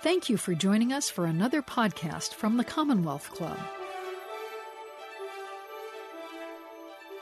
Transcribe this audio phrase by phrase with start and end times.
[0.00, 3.58] Thank you for joining us for another podcast from the Commonwealth Club.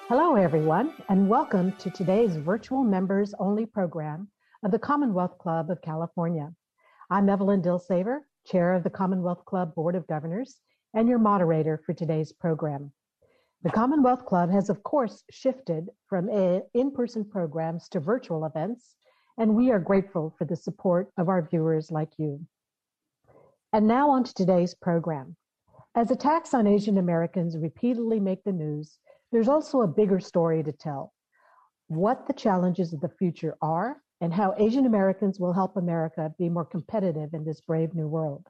[0.08, 4.28] Hello, everyone, and welcome to today's virtual members only program
[4.62, 6.52] of the Commonwealth Club of California.
[7.08, 10.60] I'm Evelyn Dilsaver, Chair of the Commonwealth Club Board of Governors,
[10.92, 12.92] and your moderator for today's program.
[13.62, 18.96] The Commonwealth Club has, of course, shifted from in person programs to virtual events,
[19.38, 22.46] and we are grateful for the support of our viewers like you.
[23.76, 25.36] And now on to today's program.
[25.94, 28.98] As attacks on Asian Americans repeatedly make the news,
[29.30, 31.12] there's also a bigger story to tell.
[31.88, 36.48] What the challenges of the future are and how Asian Americans will help America be
[36.48, 38.46] more competitive in this brave new world.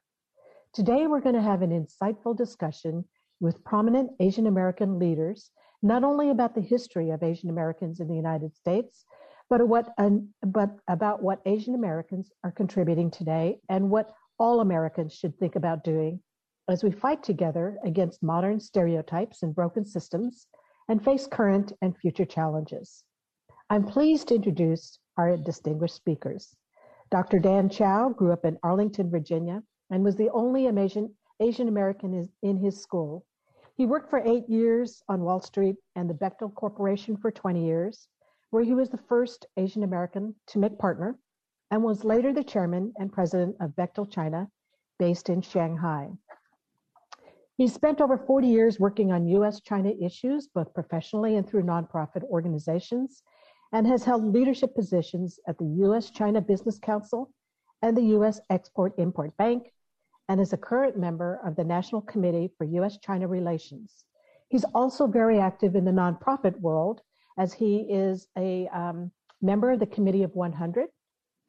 [0.72, 3.04] Today, we're going to have an insightful discussion
[3.40, 5.50] with prominent Asian American leaders,
[5.82, 9.04] not only about the history of Asian Americans in the United States,
[9.50, 9.92] but, what,
[10.46, 15.84] but about what Asian Americans are contributing today and what all Americans should think about
[15.84, 16.20] doing
[16.68, 20.46] as we fight together against modern stereotypes and broken systems
[20.88, 23.04] and face current and future challenges.
[23.70, 26.54] I'm pleased to introduce our distinguished speakers.
[27.10, 27.38] Dr.
[27.38, 32.82] Dan Chao grew up in Arlington, Virginia, and was the only Asian, American in his
[32.82, 33.24] school.
[33.76, 38.08] He worked for eight years on Wall Street and the Bechtel Corporation for 20 years,
[38.50, 41.18] where he was the first Asian American to make partner
[41.70, 44.48] and was later the chairman and president of Bechtel China,
[44.98, 46.10] based in Shanghai.
[47.56, 52.22] He spent over 40 years working on US China issues, both professionally and through nonprofit
[52.24, 53.22] organizations,
[53.72, 57.30] and has held leadership positions at the US China Business Council
[57.82, 59.72] and the US Export Import Bank,
[60.28, 64.04] and is a current member of the National Committee for US China Relations.
[64.48, 67.00] He's also very active in the nonprofit world
[67.38, 69.10] as he is a um,
[69.42, 70.88] member of the Committee of 100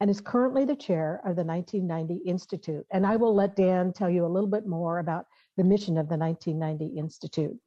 [0.00, 2.86] and is currently the chair of the 1990 Institute.
[2.90, 6.08] And I will let Dan tell you a little bit more about the mission of
[6.08, 7.58] the 1990 Institute.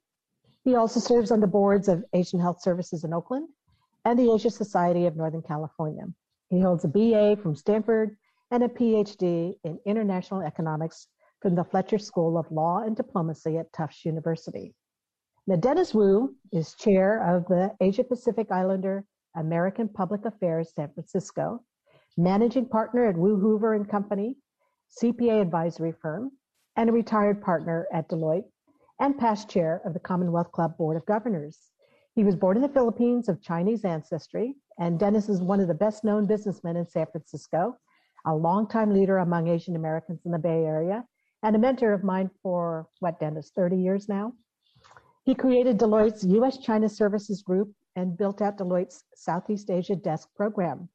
[0.64, 3.48] He also serves on the boards of Asian Health Services in Oakland
[4.04, 6.04] and the Asia Society of Northern California.
[6.48, 8.16] He holds a BA from Stanford
[8.50, 11.08] and a PhD in International Economics
[11.40, 14.74] from the Fletcher School of Law and Diplomacy at Tufts University.
[15.46, 19.04] Now, Dennis Wu is chair of the Asia Pacific Islander
[19.34, 21.64] American Public Affairs San Francisco
[22.16, 24.36] managing partner at Wu Hoover and Company,
[25.00, 26.32] CPA advisory firm,
[26.76, 28.44] and a retired partner at Deloitte,
[29.00, 31.70] and past chair of the Commonwealth Club Board of Governors.
[32.14, 35.74] He was born in the Philippines of Chinese ancestry, and Dennis is one of the
[35.74, 37.78] best known businessmen in San Francisco,
[38.26, 41.06] a longtime leader among Asian Americans in the Bay Area,
[41.42, 44.34] and a mentor of mine for what, Dennis, 30 years now?
[45.24, 50.88] He created Deloitte's US China Services Group and built out Deloitte's Southeast Asia Desk program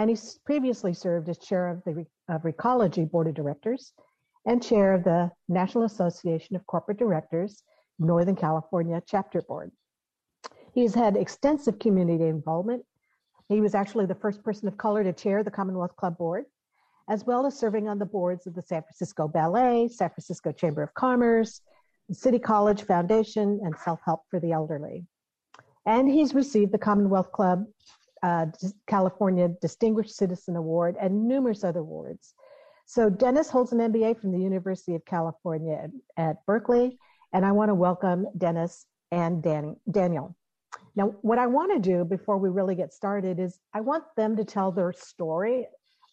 [0.00, 0.16] and he
[0.46, 3.92] previously served as chair of the of Recology Board of Directors
[4.46, 7.62] and chair of the National Association of Corporate Directors,
[7.98, 9.70] Northern California Chapter Board.
[10.72, 12.82] He's had extensive community involvement.
[13.50, 16.46] He was actually the first person of color to chair the Commonwealth Club Board,
[17.10, 20.82] as well as serving on the boards of the San Francisco Ballet, San Francisco Chamber
[20.82, 21.60] of Commerce,
[22.10, 25.04] City College Foundation, and Self Help for the Elderly.
[25.84, 27.66] And he's received the Commonwealth Club
[28.22, 28.46] uh,
[28.86, 32.34] California Distinguished Citizen Award, and numerous other awards.
[32.86, 36.98] So Dennis holds an MBA from the University of California at, Berkeley,
[37.32, 40.36] and I want to welcome Dennis and Danny, Daniel.
[40.96, 44.36] Now, what I want to do before we really get started is I want them
[44.36, 45.66] to tell their story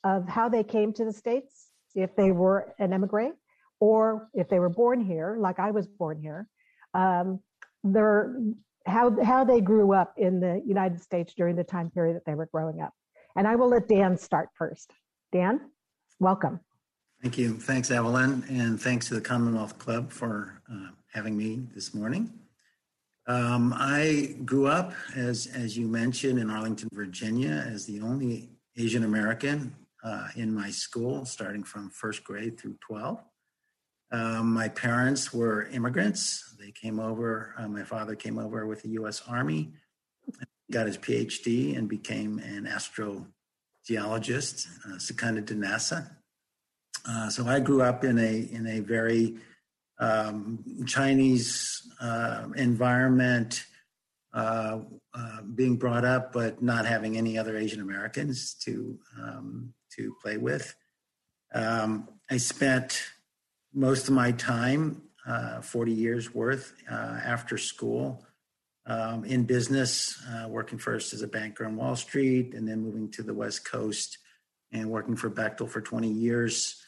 [0.03, 3.31] of how they came to the States, if they were an emigre,
[3.79, 6.47] or if they were born here, like I was born here.
[6.93, 7.39] Um,
[7.83, 8.39] their
[8.87, 12.35] how how they grew up in the United States during the time period that they
[12.35, 12.93] were growing up.
[13.35, 14.93] And I will let Dan start first.
[15.31, 15.59] Dan,
[16.19, 16.59] welcome.
[17.21, 17.55] Thank you.
[17.55, 22.31] Thanks, Evelyn, and thanks to the Commonwealth Club for uh, having me this morning.
[23.27, 29.03] Um, I grew up, as as you mentioned, in Arlington, Virginia, as the only Asian
[29.03, 33.21] American uh, in my school, starting from first grade through 12.
[34.11, 36.55] Um, my parents were immigrants.
[36.59, 39.73] They came over, uh, my father came over with the US Army,
[40.71, 46.09] got his PhD, and became an astrogeologist, uh, seconded to NASA.
[47.07, 49.37] Uh, so I grew up in a, in a very
[49.99, 53.65] um, Chinese uh, environment,
[54.33, 54.79] uh,
[55.13, 60.37] uh, being brought up, but not having any other Asian Americans to, um, to play
[60.37, 60.75] with.
[61.53, 63.01] Um, I spent
[63.77, 68.25] most of my time, uh, 40 years worth, uh, after school
[68.87, 73.11] um, in business, uh, working first as a banker on Wall Street and then moving
[73.11, 74.17] to the West Coast
[74.71, 76.83] and working for Bechtel for 20 years.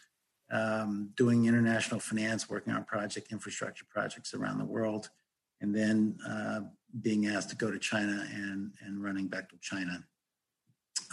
[0.52, 5.12] um, doing international finance, working on project infrastructure projects around the world,
[5.62, 6.62] and then uh,
[7.02, 10.04] being asked to go to China and, and running to China.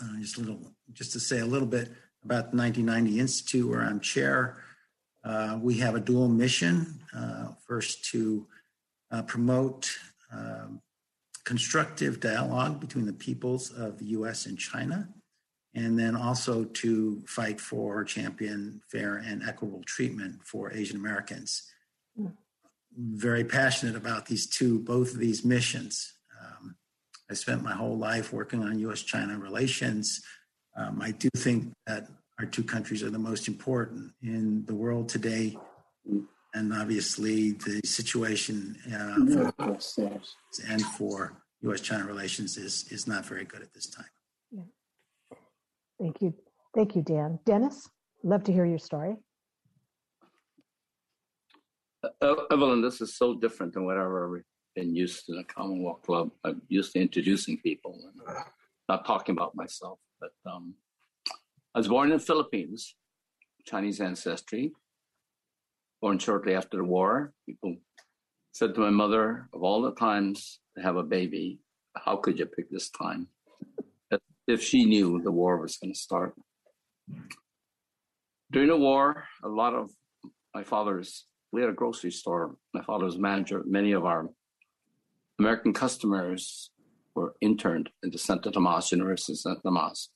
[0.02, 1.90] Uh, just a little, just to say a little bit
[2.25, 4.62] about the 1990 Institute, where I'm chair.
[5.26, 7.00] Uh, we have a dual mission.
[7.14, 8.46] Uh, first, to
[9.11, 9.90] uh, promote
[10.32, 10.81] um,
[11.44, 14.46] constructive dialogue between the peoples of the U.S.
[14.46, 15.08] and China,
[15.75, 21.70] and then also to fight for, champion fair and equitable treatment for Asian Americans.
[22.19, 22.32] Mm.
[22.96, 26.14] Very passionate about these two, both of these missions.
[26.40, 26.76] Um,
[27.31, 29.02] I spent my whole life working on U.S.
[29.02, 30.23] China relations.
[30.76, 32.06] Um, I do think that
[32.38, 35.56] our two countries are the most important in the world today.
[36.54, 40.16] And obviously, the situation uh, for,
[40.68, 41.80] and for U.S.
[41.80, 44.06] China relations is, is not very good at this time.
[44.50, 44.62] Yeah.
[46.00, 46.34] Thank you.
[46.74, 47.38] Thank you, Dan.
[47.44, 47.88] Dennis,
[48.22, 49.16] love to hear your story.
[52.20, 54.42] Uh, Evelyn, this is so different than whatever we've
[54.74, 56.30] been used to in the Commonwealth Club.
[56.44, 58.36] I'm used to introducing people and
[58.88, 59.98] not talking about myself.
[60.20, 60.74] But um,
[61.76, 62.94] I was born in the Philippines,
[63.67, 64.73] Chinese ancestry.
[66.00, 67.34] Born shortly after the war.
[67.44, 67.76] People
[68.52, 71.58] said to my mother, of all the times to have a baby,
[71.94, 73.28] how could you pick this time?
[74.49, 76.34] if she knew the war was going to start.
[78.50, 79.90] During the war, a lot of
[80.55, 82.56] my father's, we had a grocery store.
[82.73, 83.62] My father was manager.
[83.67, 84.31] Many of our
[85.38, 86.70] American customers
[87.14, 90.08] were interned in the Santo Tomas, University of Santo Tomas.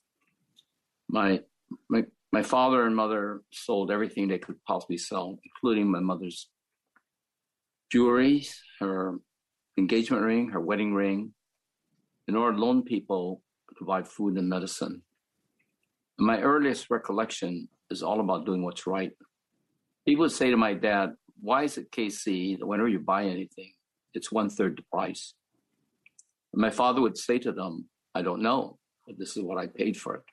[1.07, 1.41] My,
[1.89, 6.49] my, my father and mother sold everything they could possibly sell, including my mother's
[7.91, 8.47] jewelry,
[8.79, 9.19] her
[9.77, 11.33] engagement ring, her wedding ring,
[12.27, 15.01] in order to loan people to provide food and medicine.
[16.17, 19.11] My earliest recollection is all about doing what's right.
[20.05, 23.73] People would say to my dad, Why is it KC that whenever you buy anything,
[24.13, 25.33] it's one third the price?
[26.53, 29.67] And my father would say to them, I don't know, but this is what I
[29.67, 30.23] paid for it.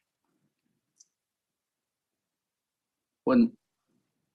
[3.28, 3.52] When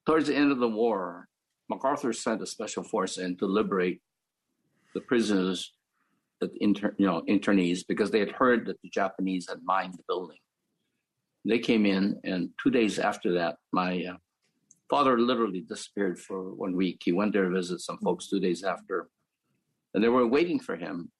[0.06, 1.26] towards the end of the war,
[1.68, 4.00] MacArthur sent a special force in to liberate
[4.94, 5.72] the prisoners
[6.40, 10.04] the inter, you know internees because they had heard that the Japanese had mined the
[10.06, 10.38] building.
[11.44, 14.16] They came in, and two days after that, my uh,
[14.88, 17.02] father literally disappeared for one week.
[17.04, 19.08] He went there to visit some folks two days after,
[19.92, 21.10] and they were waiting for him.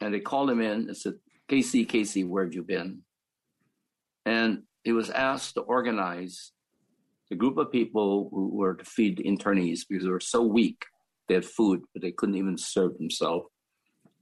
[0.00, 1.16] And they called him in and said,
[1.48, 3.02] "Casey, Casey, where have you been?"
[4.24, 6.52] And he was asked to organize
[7.30, 10.84] a group of people who were to feed the internees because they were so weak.
[11.28, 13.46] They had food, but they couldn't even serve themselves.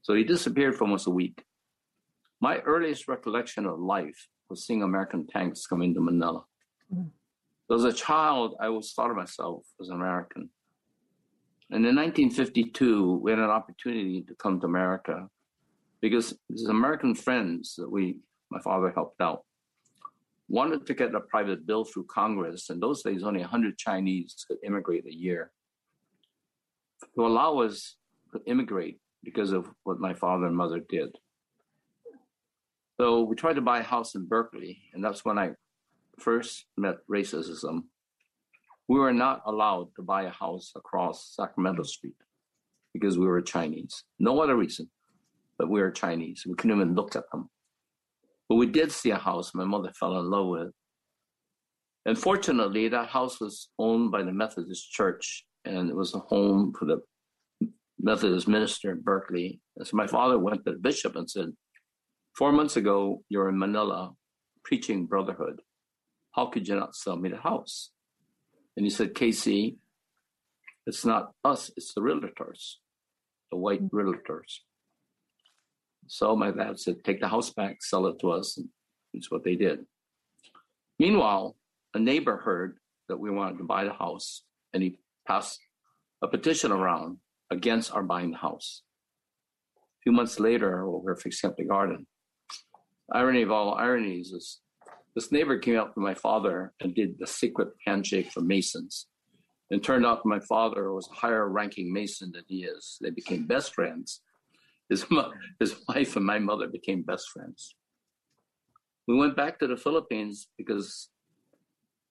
[0.02, 1.43] So he disappeared for almost a week.
[2.40, 6.44] My earliest recollection of life was seeing American tanks come into Manila.
[6.94, 7.10] Mm.
[7.70, 10.49] As a child, I always thought of myself as an American.
[11.70, 15.28] And in 1952, we had an opportunity to come to America
[16.00, 18.16] because these American friends that we,
[18.50, 19.44] my father helped out,
[20.49, 22.71] wanted to get a private bill through Congress.
[22.71, 25.53] In those days, only 100 Chinese could immigrate a year.
[27.15, 27.97] To allow us
[28.33, 31.11] to immigrate because of what my father and mother did.
[32.99, 35.53] So we tried to buy a house in Berkeley, and that's when I
[36.19, 37.85] first met racism.
[38.88, 42.17] We were not allowed to buy a house across Sacramento Street
[42.93, 44.02] because we were Chinese.
[44.19, 44.90] No other reason,
[45.59, 46.45] but we were Chinese.
[46.47, 47.50] We couldn't even look at them.
[48.49, 50.71] But we did see a house my mother fell in love with.
[52.07, 56.73] And fortunately, that house was owned by the Methodist Church, and it was a home
[56.78, 57.02] for the
[58.00, 59.61] Methodist minister in Berkeley.
[59.76, 61.52] And so my father went to the bishop and said,
[62.37, 64.12] Four months ago, you're in Manila
[64.64, 65.61] preaching brotherhood.
[66.33, 67.90] How could you not sell me the house?
[68.76, 69.76] And he said, Casey,
[70.87, 72.75] it's not us, it's the realtors,
[73.50, 74.61] the white realtors.
[76.09, 78.57] So my dad said, take the house back, sell it to us.
[78.57, 78.69] And
[79.12, 79.85] that's what they did.
[80.99, 81.57] Meanwhile,
[81.95, 85.61] a neighbor heard that we wanted to buy the house and he passed
[86.23, 87.19] a petition around
[87.50, 88.83] against our buying the house.
[89.77, 92.07] A few months later, we were fixing up the garden.
[93.12, 94.61] Irony of all ironies is
[95.15, 99.07] this neighbor came up to my father and did the secret handshake for Masons.
[99.71, 102.99] And turned out my father was a higher ranking Mason than he is.
[103.00, 104.23] They became best friends.
[104.88, 105.04] His,
[105.61, 107.75] his wife and my mother became best friends.
[109.07, 111.09] We went back to the Philippines because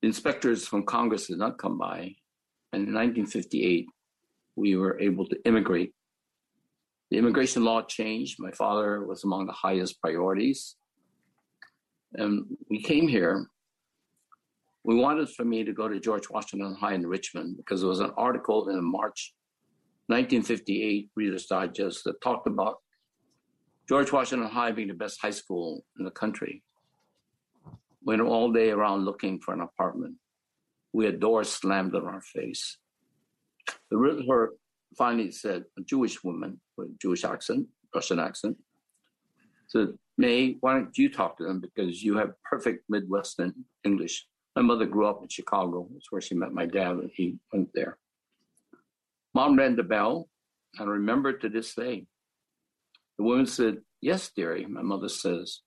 [0.01, 2.15] the inspectors from Congress did not come by.
[2.73, 3.85] And in 1958,
[4.55, 5.93] we were able to immigrate.
[7.11, 8.37] The immigration law changed.
[8.39, 10.75] My father was among the highest priorities.
[12.13, 13.47] And we came here
[14.87, 17.99] we wanted for me to go to George Washington High in Richmond because there was
[17.99, 19.33] an article in the March
[20.07, 22.77] 1958 Reader's Digest that uh, talked about
[23.89, 26.63] George Washington High being the best high school in the country.
[28.03, 30.15] Went all day around looking for an apartment.
[30.93, 32.77] We had doors slammed in our face.
[33.91, 34.53] The realtor
[34.97, 38.57] finally said, a Jewish woman with a Jewish accent, Russian accent,
[39.67, 44.25] said, May, why don't you talk to them because you have perfect Midwestern English.
[44.55, 45.87] My mother grew up in Chicago.
[45.91, 47.97] That's where she met my dad, and he went there.
[49.37, 50.27] Mom rang the bell,
[50.79, 52.07] and I remember to this day.
[53.19, 54.65] The woman said, Yes, dearie.
[54.65, 55.61] My mother says,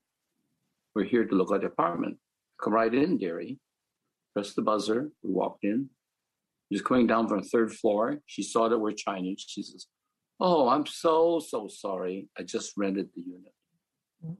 [0.92, 2.18] We're here to look at the apartment.
[2.60, 3.60] Come right in, dearie.
[4.34, 5.12] Press the buzzer.
[5.22, 5.88] We walked in.
[6.72, 8.18] Was coming down from the third floor.
[8.26, 9.44] She saw that we're Chinese.
[9.46, 9.86] She says,
[10.40, 12.28] Oh, I'm so, so sorry.
[12.36, 13.54] I just rented the unit.
[14.26, 14.34] Mm-hmm.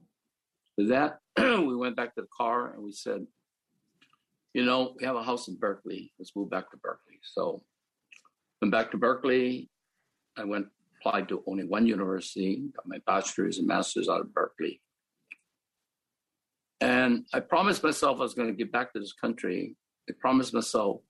[0.77, 3.25] With that, we went back to the car and we said,
[4.53, 6.11] You know, we have a house in Berkeley.
[6.19, 7.21] Let's move back to Berkeley.
[7.23, 7.63] So
[8.61, 9.69] Went back to Berkeley.
[10.37, 10.67] I went
[11.01, 14.81] applied to only one university, got my bachelor's and master's out of Berkeley.
[16.79, 19.75] And I promised myself I was going to get back to this country.
[20.09, 21.01] I promised myself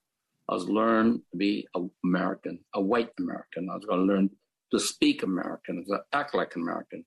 [0.50, 3.70] I was learn to be an American, a white American.
[3.70, 4.30] I was going to learn
[4.74, 7.06] to speak American, to act like American.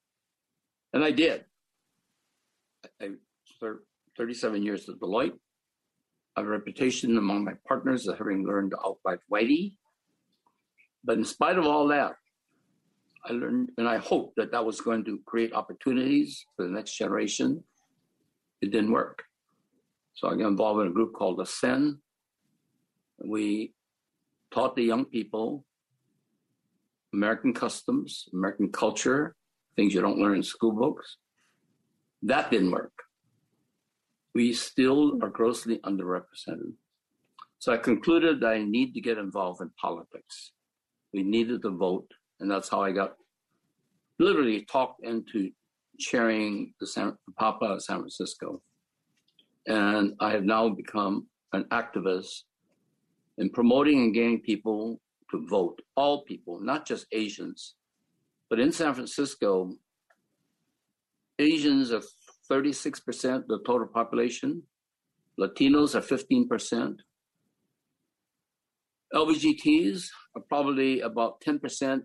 [0.92, 1.44] And I did.
[3.00, 3.10] I, I
[4.16, 5.38] 37 years at Deloitte.
[6.36, 9.74] I have a reputation among my partners of having learned to act like whitey.
[11.04, 12.12] But in spite of all that,
[13.26, 16.96] I learned, and I hoped that that was going to create opportunities for the next
[16.96, 17.62] generation.
[18.60, 19.22] It didn't work.
[20.14, 21.96] So I got involved in a group called Ascend.
[23.26, 23.74] We
[24.52, 25.64] taught the young people
[27.12, 29.36] American customs, American culture,
[29.76, 31.16] things you don't learn in school books.
[32.22, 32.92] That didn't work.
[34.34, 36.72] We still are grossly underrepresented.
[37.60, 40.53] So I concluded that I need to get involved in politics.
[41.14, 43.12] We needed to vote, and that's how I got
[44.18, 45.50] literally talked into
[45.98, 48.60] chairing the, San, APAPA San Francisco.
[49.68, 52.42] And I have now become an activist
[53.38, 57.74] in promoting and getting people to vote, all people, not just Asians.
[58.50, 59.72] But in San Francisco,
[61.38, 62.02] Asians are
[62.50, 64.64] 36% of the total population,
[65.40, 66.96] Latinos are 15%,
[69.14, 72.02] LBGTs are probably about 10%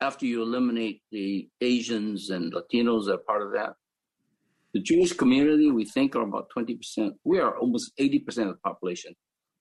[0.00, 3.74] after you eliminate the Asians and Latinos that are part of that.
[4.74, 7.12] The Jewish community, we think, are about 20%.
[7.24, 9.14] We are almost 80% of the population.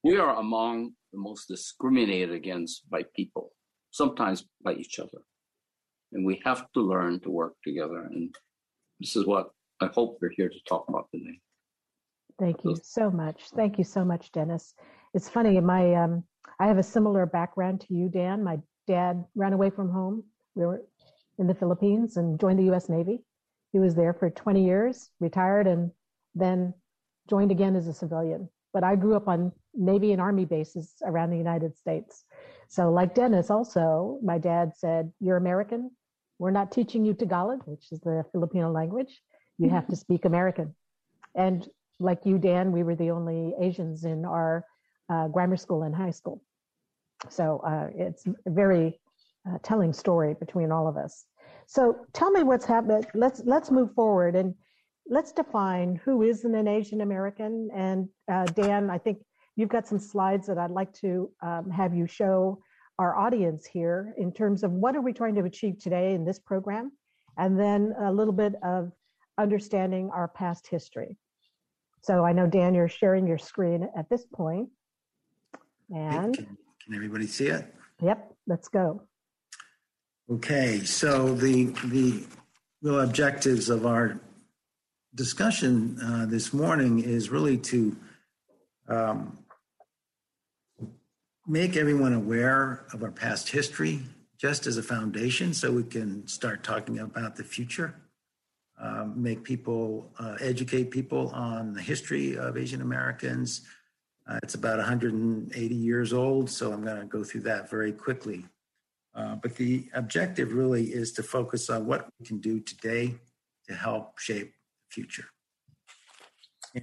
[0.04, 3.54] We are among the most discriminated against by people,
[3.92, 5.20] sometimes by each other.
[6.12, 8.10] And we have to learn to work together.
[8.12, 8.36] And
[9.00, 11.40] this is what I hope we're here to talk about today.
[12.40, 13.44] Thank you so much.
[13.56, 14.74] Thank you so much, Dennis.
[15.13, 16.24] It's funny, my um,
[16.60, 18.43] I have a similar background to you, Dan.
[18.43, 20.24] My dad ran away from home.
[20.55, 20.82] We were
[21.38, 23.24] in the Philippines and joined the US Navy.
[23.72, 25.91] He was there for 20 years, retired, and
[26.36, 26.74] then
[27.29, 28.50] joined again as a civilian.
[28.72, 32.25] But I grew up on Navy and Army bases around the United States.
[32.67, 35.91] So, like Dennis, also, my dad said, You're American.
[36.39, 39.22] We're not teaching you Tagalog, which is the Filipino language.
[39.60, 40.74] You have to speak American.
[41.36, 41.67] And
[42.00, 44.65] like you, Dan, we were the only Asians in our
[45.10, 46.41] uh, grammar school and high school.
[47.29, 49.00] So uh, it's a very
[49.48, 51.25] uh, telling story between all of us.
[51.67, 53.07] So tell me what's happened.
[53.13, 54.53] Let's let's move forward and
[55.07, 57.69] let's define who is an Asian American.
[57.74, 59.19] And uh, Dan, I think
[59.55, 62.62] you've got some slides that I'd like to um, have you show
[63.00, 66.39] our audience here in terms of what are we trying to achieve today in this
[66.39, 66.91] program,
[67.38, 68.91] and then a little bit of
[69.38, 71.17] understanding our past history.
[72.01, 74.69] So I know Dan, you're sharing your screen at this point.
[75.90, 77.74] And can, can everybody see it?
[78.02, 79.04] Yep, let's go.
[80.32, 82.24] Okay, so the the
[82.82, 84.20] real objectives of our
[85.16, 87.96] discussion uh, this morning is really to
[88.88, 89.38] um,
[91.48, 94.02] make everyone aware of our past history
[94.38, 97.96] just as a foundation so we can start talking about the future.
[98.82, 103.62] Um, make people, uh, educate people on the history of Asian Americans,
[104.27, 108.46] uh, it's about 180 years old, so I'm going to go through that very quickly.
[109.15, 113.15] Uh, but the objective really is to focus on what we can do today
[113.68, 115.25] to help shape the future.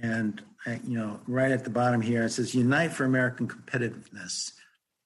[0.01, 4.51] And, uh, you know, right at the bottom here, it says Unite for American Competitiveness.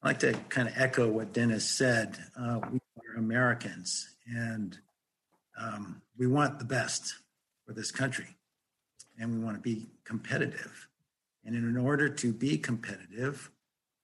[0.04, 2.18] I like to kind of echo what Dennis said.
[2.40, 4.78] Uh, we are Americans and
[5.60, 7.16] um, we want the best
[7.66, 8.36] for this country
[9.18, 10.88] and we want to be competitive.
[11.46, 13.52] And in order to be competitive,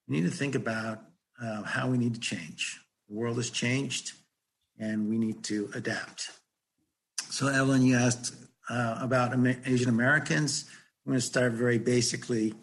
[0.08, 1.02] we need to think about
[1.42, 2.80] uh, how we need to change.
[3.10, 4.14] The world has changed
[4.80, 6.30] and we need to adapt.
[7.30, 8.36] So, Evelyn, you asked
[8.70, 9.34] uh, about
[9.66, 10.66] Asian Americans.
[11.06, 12.54] I'm going to start very basically.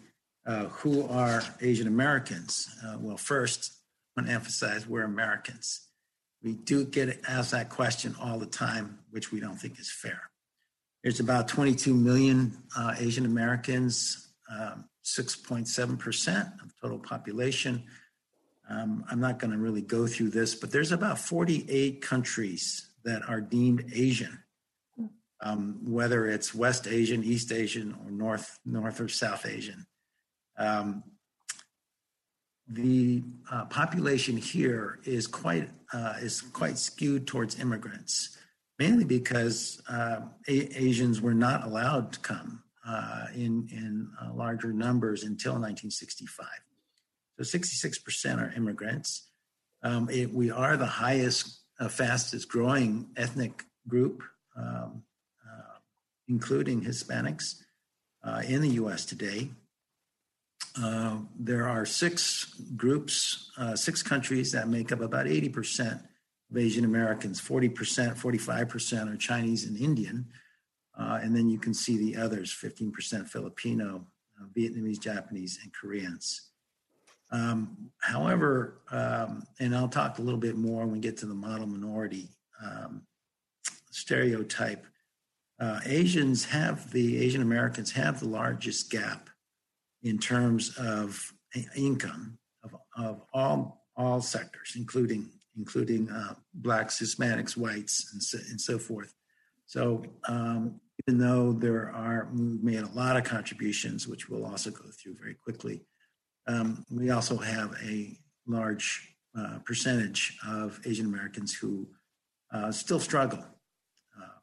[0.45, 2.69] Uh, who are Asian Americans?
[2.83, 3.71] Uh, well, first,
[4.15, 5.81] I want to emphasize we're Americans.
[6.41, 10.29] We do get asked that question all the time, which we don't think is fair.
[11.03, 17.83] There's about 22 million uh, Asian Americans, um, 6.7% of total population.
[18.69, 23.27] Um, I'm not going to really go through this, but there's about 48 countries that
[23.27, 24.43] are deemed Asian,
[25.41, 29.87] um, whether it's West Asian, East Asian, or North North or South Asian.
[30.57, 31.03] Um,
[32.67, 38.37] the uh, population here is quite uh, is quite skewed towards immigrants,
[38.77, 44.73] mainly because uh, a- Asians were not allowed to come uh, in in uh, larger
[44.73, 46.47] numbers until 1965.
[47.39, 49.29] So 66% are immigrants.
[49.83, 54.23] Um, it, we are the highest, uh, fastest growing ethnic group,
[54.57, 55.03] um,
[56.27, 57.61] including Hispanics,
[58.47, 59.05] in the U.S.
[59.05, 59.49] today.
[60.81, 66.01] Uh, there are six groups, uh, six countries that make up about 80%
[66.51, 67.41] of Asian Americans.
[67.41, 67.73] 40%,
[68.17, 70.27] 45% are Chinese and Indian.
[70.99, 74.05] Uh, and then you can see the others 15% Filipino,
[74.39, 76.49] uh, Vietnamese, Japanese, and Koreans.
[77.31, 81.33] Um, however, um, and I'll talk a little bit more when we get to the
[81.33, 82.27] model minority
[82.63, 83.03] um,
[83.91, 84.85] stereotype.
[85.59, 89.29] Uh, Asians have the Asian Americans have the largest gap
[90.03, 91.33] in terms of
[91.75, 98.59] income of, of all all sectors, including including uh, blacks, Hispanics, whites, and so, and
[98.59, 99.13] so forth.
[99.65, 104.85] So um, even though there are made a lot of contributions, which we'll also go
[105.01, 105.81] through very quickly,
[106.47, 111.87] um, we also have a large uh, percentage of Asian Americans who
[112.53, 113.43] uh, still struggle.
[114.19, 114.39] Uh,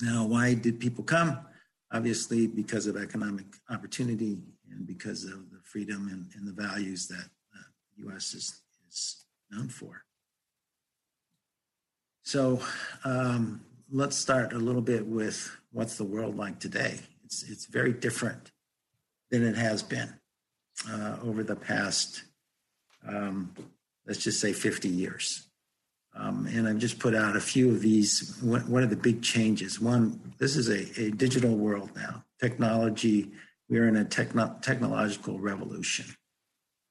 [0.00, 1.38] now, why did people come?
[1.94, 4.38] obviously because of economic opportunity
[4.70, 7.28] and because of the freedom and, and the values that
[7.96, 8.34] the U.S.
[8.34, 10.02] is, is known for.
[12.24, 12.60] So
[13.04, 17.00] um, let's start a little bit with what's the world like today.
[17.24, 18.50] It's it's very different
[19.30, 20.14] than it has been
[20.88, 22.24] uh, over the past,
[23.06, 23.54] um,
[24.06, 25.48] let's just say, 50 years.
[26.16, 28.38] Um, and I've just put out a few of these.
[28.40, 29.80] One, of the big changes.
[29.80, 32.24] One, this is a, a digital world now.
[32.40, 33.32] Technology,
[33.68, 36.06] we are in a techno- technological revolution.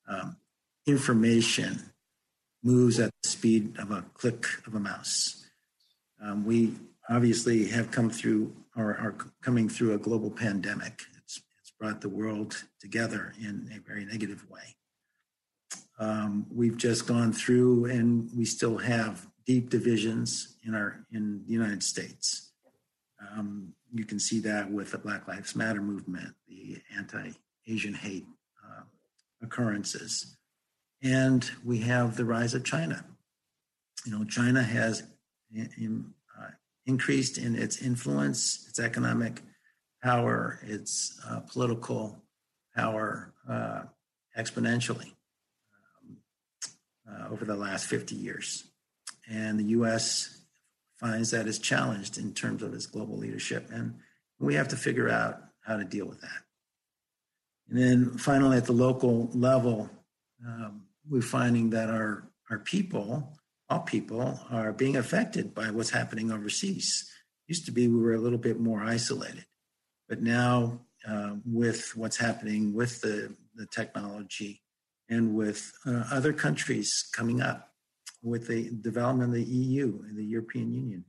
[0.08, 0.36] Um,
[0.86, 1.94] information
[2.64, 5.43] moves at the speed of a click of a mouse.
[6.22, 6.74] Um, we
[7.10, 11.02] obviously have come through or are coming through a global pandemic.
[11.18, 14.76] It's, it's brought the world together in a very negative way.
[16.00, 21.54] Um, we've just gone through, and we still have deep divisions in our in the
[21.54, 22.52] United States.
[23.32, 28.26] Um, you can see that with the Black Lives Matter movement, the anti-Asian hate
[28.66, 28.82] uh,
[29.44, 30.36] occurrences,
[31.04, 33.06] and we have the rise of China.
[34.06, 35.04] You know, China has
[35.54, 36.50] in, uh,
[36.86, 39.42] increased in its influence, its economic
[40.02, 42.22] power, its uh, political
[42.76, 43.84] power uh,
[44.38, 45.14] exponentially
[47.10, 48.66] uh, over the last 50 years.
[49.30, 50.42] And the US
[51.00, 53.70] finds that is challenged in terms of its global leadership.
[53.72, 53.96] And
[54.40, 56.44] we have to figure out how to deal with that.
[57.70, 59.90] And then finally, at the local level,
[60.46, 63.38] um, we're finding that our, our people,
[63.74, 67.10] all people, are being affected by what's happening overseas.
[67.48, 69.46] Used to be we were a little bit more isolated,
[70.08, 74.62] but now uh, with what's happening with the, the technology
[75.10, 77.72] and with uh, other countries coming up
[78.22, 81.04] with the development of the EU and the European Union,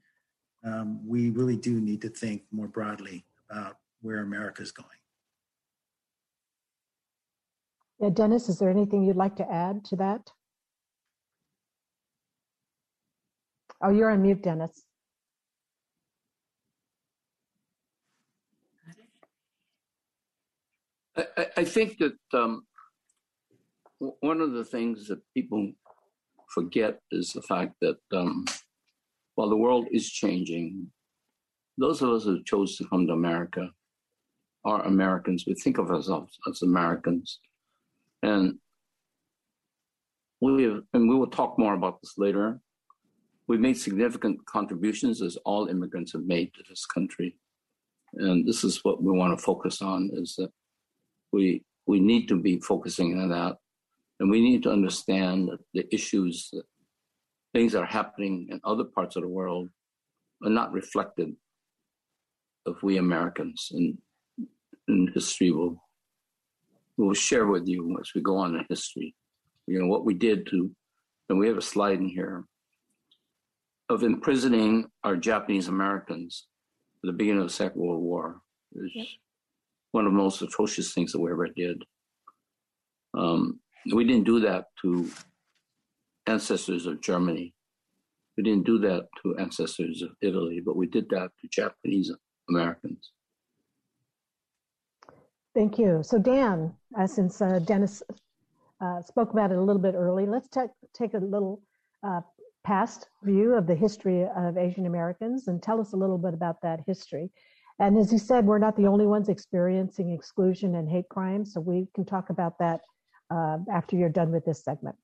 [0.64, 4.88] um, we really do need to think more broadly about where America is going.
[8.00, 10.30] Yeah, Dennis, is there anything you'd like to add to that?
[13.86, 14.82] Oh, you're on mute, Dennis.
[21.14, 22.62] I, I think that um,
[23.98, 25.70] one of the things that people
[26.48, 28.46] forget is the fact that um,
[29.34, 30.90] while the world is changing,
[31.76, 33.68] those of us who chose to come to America
[34.64, 35.44] are Americans.
[35.46, 37.38] We think of ourselves as Americans,
[38.22, 38.54] and
[40.40, 42.60] we have, and we will talk more about this later.
[43.46, 47.36] We've made significant contributions, as all immigrants have made to this country,
[48.14, 50.50] and this is what we want to focus on: is that
[51.32, 53.58] we we need to be focusing on that,
[54.18, 56.50] and we need to understand that the issues,
[57.52, 59.68] things that are happening in other parts of the world,
[60.42, 61.36] are not reflected
[62.64, 63.98] of we Americans, and,
[64.88, 65.76] and history will
[66.96, 69.14] will share with you as we go on in history.
[69.66, 70.70] You know what we did to,
[71.28, 72.44] and we have a slide in here
[73.94, 76.48] of imprisoning our Japanese Americans
[77.02, 78.40] at the beginning of the Second World War.
[78.72, 79.06] Yep.
[79.92, 81.84] one of the most atrocious things that we ever did.
[83.16, 83.60] Um,
[83.94, 85.08] we didn't do that to
[86.26, 87.54] ancestors of Germany.
[88.36, 92.10] We didn't do that to ancestors of Italy, but we did that to Japanese
[92.48, 93.12] Americans.
[95.54, 96.00] Thank you.
[96.02, 98.02] So, Dan, uh, since uh, Dennis
[98.80, 101.62] uh, spoke about it a little bit early, let's t- take a little
[102.02, 102.22] uh,
[102.64, 106.60] past view of the history of Asian Americans and tell us a little bit about
[106.62, 107.30] that history.
[107.78, 111.60] And as you said, we're not the only ones experiencing exclusion and hate crimes, so
[111.60, 112.80] we can talk about that
[113.30, 114.96] uh, after you're done with this segment.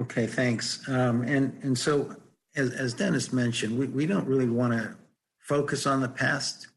[0.00, 0.86] Okay, thanks.
[0.88, 2.14] Um, and and so,
[2.56, 4.94] as, as Dennis mentioned, we, we don't really want to
[5.38, 6.68] focus on the past.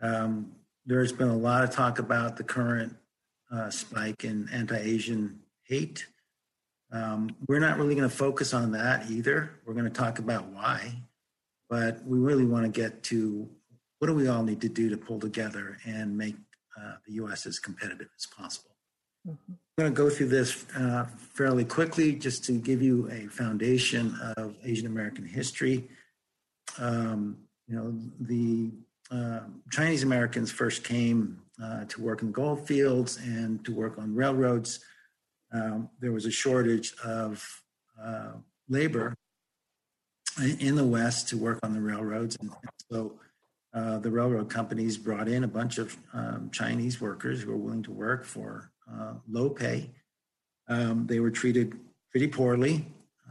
[0.00, 0.52] Um,
[0.86, 2.96] there's been a lot of talk about the current
[3.52, 6.06] uh, spike in anti-Asian hate.
[6.92, 9.50] Um, we're not really going to focus on that either.
[9.64, 11.02] We're going to talk about why,
[11.68, 13.48] but we really want to get to
[13.98, 16.34] what do we all need to do to pull together and make
[16.80, 17.46] uh, the U.S.
[17.46, 18.70] as competitive as possible.
[19.28, 19.52] Mm-hmm.
[19.52, 24.16] I'm going to go through this uh, fairly quickly just to give you a foundation
[24.36, 25.88] of Asian American history.
[26.78, 28.70] Um, you know, the
[29.10, 34.14] uh, Chinese Americans first came uh, to work in gold fields and to work on
[34.14, 34.80] railroads
[35.52, 37.62] um, there was a shortage of
[38.02, 38.32] uh,
[38.68, 39.14] labor
[40.60, 42.36] in the West to work on the railroads.
[42.40, 42.50] And
[42.90, 43.18] so
[43.74, 47.82] uh, the railroad companies brought in a bunch of um, Chinese workers who were willing
[47.84, 49.90] to work for uh, low pay.
[50.68, 51.78] Um, they were treated
[52.10, 52.86] pretty poorly.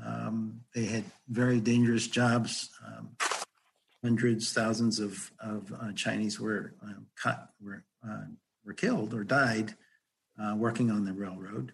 [0.06, 2.70] Um, they had very dangerous jobs.
[2.86, 3.16] Um,
[4.04, 8.26] hundreds, thousands of, of uh, Chinese were um, cut, were, uh,
[8.66, 9.76] were killed or died
[10.42, 11.74] uh, working on the railroad.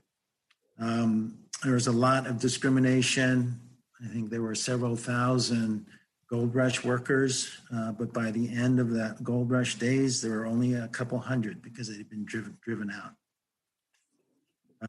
[0.80, 3.60] Um, there was a lot of discrimination.
[4.04, 5.86] I think there were several thousand
[6.30, 10.46] gold rush workers, uh, but by the end of that gold rush days, there were
[10.46, 13.14] only a couple hundred because they had been driven, driven out.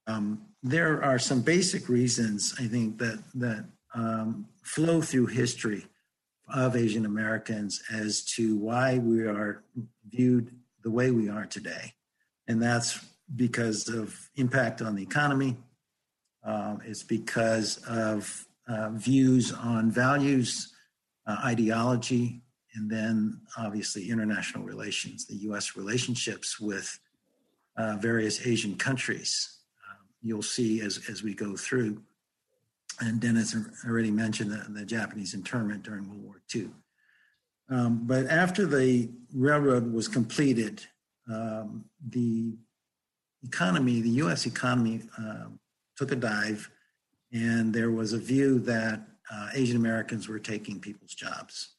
[0.06, 5.86] Um, there are some basic reasons I think that that um, flow through history
[6.52, 9.62] of Asian Americans as to why we are
[10.08, 11.94] viewed the way we are today,
[12.48, 13.00] and that's
[13.34, 15.56] because of impact on the economy,
[16.46, 20.72] uh, it's because of uh, views on values,
[21.26, 22.40] uh, ideology,
[22.74, 25.76] and then obviously international relations, the U.S.
[25.76, 26.98] relationships with
[27.76, 29.58] uh, various Asian countries.
[29.90, 32.02] Um, you'll see as, as we go through.
[33.00, 36.70] And Dennis already mentioned the, the Japanese internment during World War II.
[37.68, 40.82] Um, but after the railroad was completed,
[41.30, 42.56] um, the
[43.42, 44.46] economy, the U.S.
[44.46, 45.46] economy, uh,
[45.96, 46.70] took a dive,
[47.32, 49.00] and there was a view that
[49.32, 51.70] uh, Asian Americans were taking people's jobs.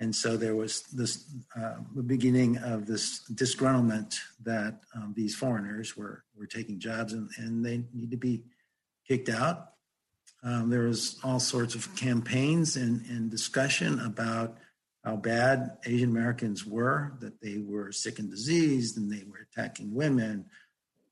[0.00, 1.24] And so there was this
[1.56, 7.30] uh, the beginning of this disgruntlement that um, these foreigners were were taking jobs and,
[7.38, 8.42] and they need to be
[9.06, 9.70] kicked out.
[10.42, 14.58] Um, there was all sorts of campaigns and, and discussion about
[15.04, 19.94] how bad Asian Americans were, that they were sick and diseased and they were attacking
[19.94, 20.46] women.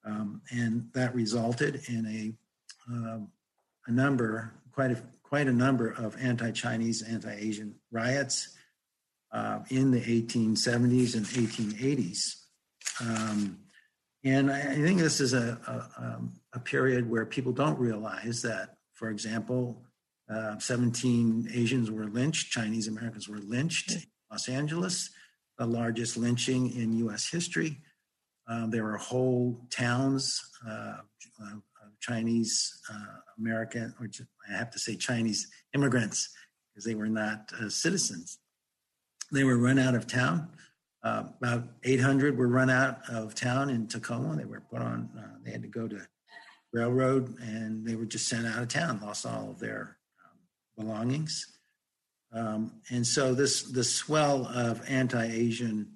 [0.04, 2.34] Um, and that resulted in a
[2.88, 3.28] um,
[3.86, 8.56] a number, quite a, quite a number of anti-Chinese, anti-Asian riots
[9.32, 12.34] uh, in the 1870s and 1880s.
[13.00, 13.58] Um,
[14.24, 18.76] and I, think this is a, a, um, a, period where people don't realize that,
[18.92, 19.82] for example,
[20.30, 25.10] uh, 17 Asians were lynched, Chinese Americans were lynched in Los Angeles,
[25.58, 27.80] the largest lynching in US history.
[28.46, 30.98] Um, there were whole towns, uh,
[31.42, 31.56] uh
[32.02, 34.08] Chinese uh, American, or
[34.50, 36.28] I have to say Chinese immigrants,
[36.68, 38.38] because they were not uh, citizens.
[39.32, 40.48] They were run out of town.
[41.04, 44.36] Uh, about 800 were run out of town in Tacoma.
[44.36, 46.06] They were put on, uh, they had to go to
[46.72, 51.46] railroad and they were just sent out of town, lost all of their um, belongings.
[52.32, 55.88] Um, and so this the swell of anti-Asian,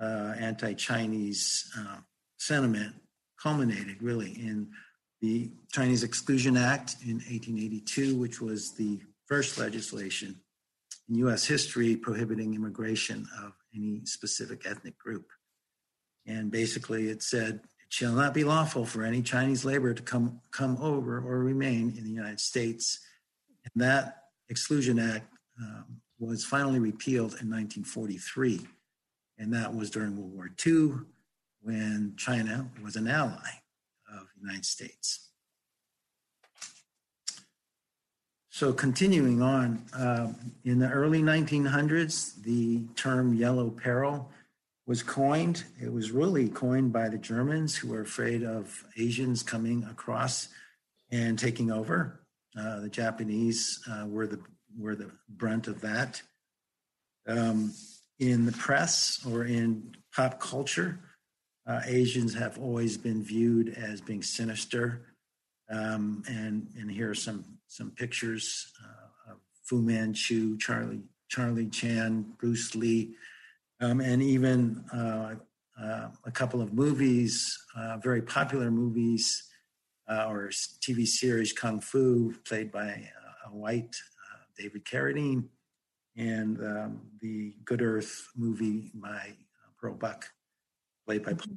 [0.00, 1.96] uh, anti-Chinese uh,
[2.38, 2.94] sentiment
[3.42, 4.68] culminated really in
[5.20, 10.40] the Chinese Exclusion Act in 1882, which was the first legislation
[11.08, 15.26] in US history prohibiting immigration of any specific ethnic group.
[16.26, 20.40] And basically, it said, it shall not be lawful for any Chinese labor to come,
[20.50, 22.98] come over or remain in the United States.
[23.64, 28.66] And that Exclusion Act um, was finally repealed in 1943.
[29.38, 31.06] And that was during World War II
[31.62, 33.60] when China was an ally
[34.12, 35.26] of the United States.
[38.50, 40.32] So continuing on, uh,
[40.64, 44.30] in the early 1900s, the term yellow peril
[44.86, 45.64] was coined.
[45.78, 50.48] It was really coined by the Germans who were afraid of Asians coming across
[51.10, 52.20] and taking over.
[52.58, 54.40] Uh, the Japanese uh, were the
[54.78, 56.22] were the brunt of that.
[57.26, 57.74] Um,
[58.18, 60.98] in the press or in pop culture,
[61.66, 65.06] uh, Asians have always been viewed as being sinister.
[65.68, 72.24] Um, and and here are some some pictures uh, of Fu Manchu, Charlie Charlie Chan,
[72.38, 73.16] Bruce Lee,
[73.80, 75.34] um, and even uh,
[75.82, 79.48] uh, a couple of movies, uh, very popular movies
[80.08, 80.48] uh, or
[80.80, 83.10] TV series, Kung Fu, played by
[83.44, 83.96] a white
[84.56, 85.44] David Carradine,
[86.16, 89.34] and um, the Good Earth movie by
[89.78, 90.30] Pearl Buck,
[91.06, 91.54] played by mm-hmm.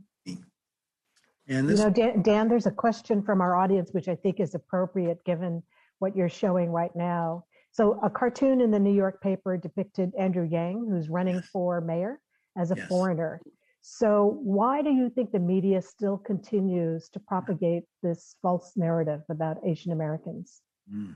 [1.50, 4.40] And this, you know, Dan, Dan, there's a question from our audience, which I think
[4.40, 5.64] is appropriate given
[5.98, 7.44] what you're showing right now.
[7.72, 11.48] So, a cartoon in the New York paper depicted Andrew Yang, who's running yes.
[11.52, 12.20] for mayor
[12.56, 12.88] as a yes.
[12.88, 13.42] foreigner.
[13.82, 19.58] So, why do you think the media still continues to propagate this false narrative about
[19.66, 20.62] Asian Americans?
[20.92, 21.16] Mm.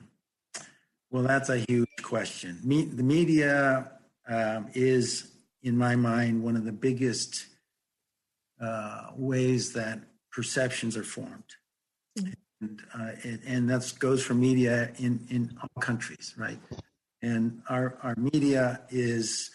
[1.11, 2.59] Well, that's a huge question.
[2.63, 3.91] Me, the media
[4.27, 7.45] um, is, in my mind, one of the biggest
[8.61, 9.99] uh, ways that
[10.31, 11.43] perceptions are formed.
[12.17, 12.33] Mm-hmm.
[12.61, 16.59] And, uh, it, and that goes for media in, in all countries, right?
[17.21, 19.51] And our, our media is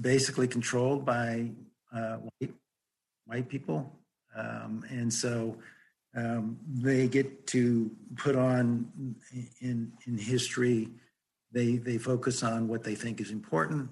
[0.00, 1.50] basically controlled by
[1.94, 2.54] uh, white,
[3.26, 3.92] white people.
[4.36, 5.56] Um, and so
[6.16, 9.14] um, they get to put on
[9.60, 10.88] in in history.
[11.52, 13.90] They they focus on what they think is important,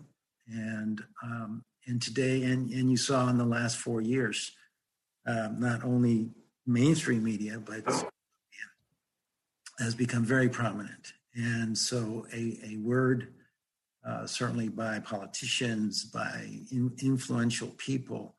[0.48, 4.52] and um, and today, and and you saw in the last four years,
[5.26, 6.30] um, not only
[6.66, 7.84] mainstream media but
[9.78, 13.32] has become very prominent, and so a a word.
[14.06, 18.36] Uh, certainly by politicians, by in, influential people,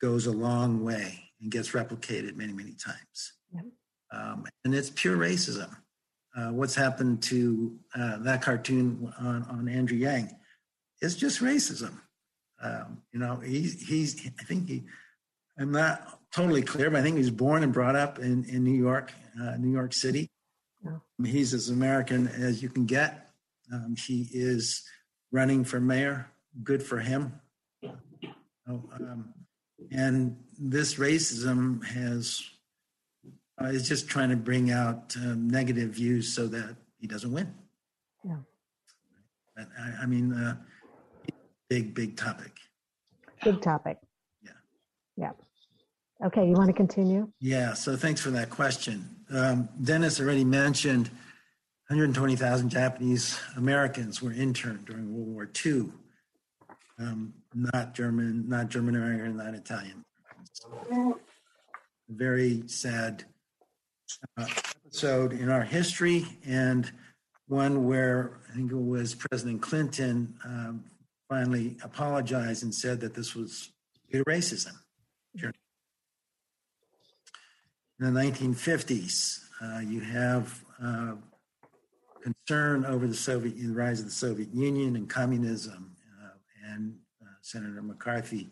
[0.00, 3.34] goes a long way and gets replicated many, many times.
[4.10, 5.76] Um, and it's pure racism.
[6.34, 10.30] Uh, what's happened to uh, that cartoon on, on Andrew Yang
[11.02, 12.00] is just racism.
[12.62, 14.84] Um, you know, he's, he's, I think he,
[15.58, 18.62] I'm not totally clear, but I think he was born and brought up in, in
[18.64, 20.30] New York, uh, New York City.
[20.84, 20.98] Yeah.
[21.24, 23.30] He's as American as you can get.
[23.72, 24.82] Um, he is
[25.30, 26.30] running for mayor.
[26.62, 27.40] Good for him.
[28.68, 29.34] Oh, um,
[29.90, 32.42] and this racism has
[33.60, 37.52] uh, is just trying to bring out um, negative views so that he doesn't win.
[38.24, 38.36] Yeah.
[39.56, 40.56] But, I, I mean, uh,
[41.72, 42.52] big, big topic.
[43.42, 43.96] Big topic.
[44.42, 44.50] Yeah.
[45.16, 45.30] Yeah.
[46.26, 47.32] Okay, you want to continue?
[47.40, 49.08] Yeah, so thanks for that question.
[49.30, 51.08] Um, Dennis already mentioned
[51.88, 55.88] 120,000 Japanese Americans were interned during World War II.
[56.98, 60.04] Um, not German, not German American, not Italian.
[62.10, 63.24] Very sad
[64.36, 64.46] uh,
[64.84, 66.92] episode in our history, and
[67.48, 70.84] one where I think it was President Clinton um,
[71.32, 73.70] finally apologized and said that this was
[74.10, 74.74] due to racism.
[75.42, 75.52] In
[77.98, 81.14] the 1950s, uh, you have uh,
[82.20, 86.34] concern over the Soviet, the rise of the Soviet Union and communism, uh,
[86.70, 86.96] and
[87.40, 88.50] Senator McCarthy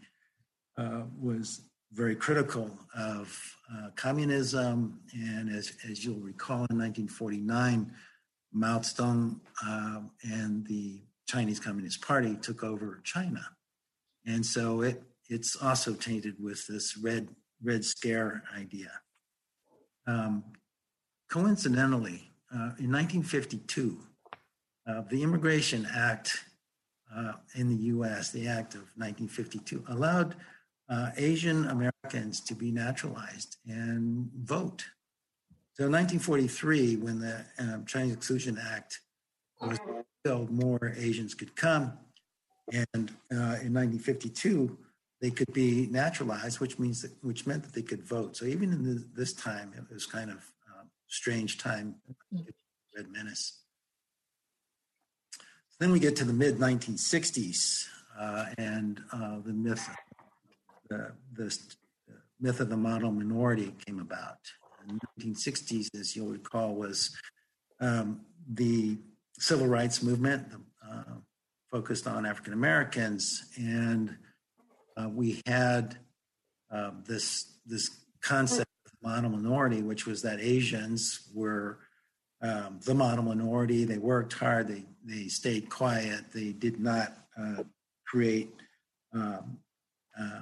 [0.79, 3.39] uh, was very critical of
[3.75, 5.01] uh, communism.
[5.13, 7.93] And as, as you'll recall, in 1949,
[8.55, 13.41] Mao Zedong uh, and the Chinese Communist Party took over China.
[14.27, 17.29] And so it, it's also tainted with this red,
[17.63, 18.91] red scare idea.
[20.09, 20.43] Um,
[21.31, 23.99] coincidentally, uh, in 1952,
[24.89, 26.45] uh, the Immigration Act
[27.15, 30.35] uh, in the US, the Act of 1952, allowed
[30.89, 34.85] uh, Asian Americans to be naturalized and vote.
[35.75, 39.01] So in 1943, when the um, Chinese Exclusion Act
[39.61, 39.79] was
[40.51, 41.93] more Asians could come.
[42.73, 44.79] And uh, in 1952,
[45.21, 48.37] they could be naturalized, which means that, which meant that they could vote.
[48.37, 51.97] So even in the, this time, it was kind of a strange time,
[52.97, 53.61] Red Menace.
[55.79, 57.87] Then we get to the mid 1960s
[58.19, 59.89] uh, and uh, the myth,
[60.89, 61.59] the, the
[62.39, 64.39] myth of the model minority came about.
[64.89, 67.17] In the 1960s, as you'll recall, was
[67.81, 68.99] um, the
[69.41, 70.47] civil rights movement
[70.89, 71.03] uh,
[71.73, 74.17] focused on African Americans, and
[74.97, 75.99] uh, we had
[76.71, 77.91] uh, this this
[78.23, 81.79] concept of model minority, which was that Asians were
[82.43, 83.85] um, the model minority.
[83.85, 84.69] They worked hard.
[84.69, 86.33] They they stayed quiet.
[86.33, 87.65] They did not uh,
[88.07, 88.55] create.
[89.13, 89.59] Um,
[90.19, 90.41] uh,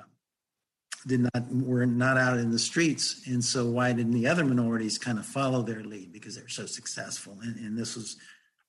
[1.06, 4.98] did not were not out in the streets, and so why didn't the other minorities
[4.98, 7.38] kind of follow their lead because they're so successful?
[7.40, 8.16] And, and this was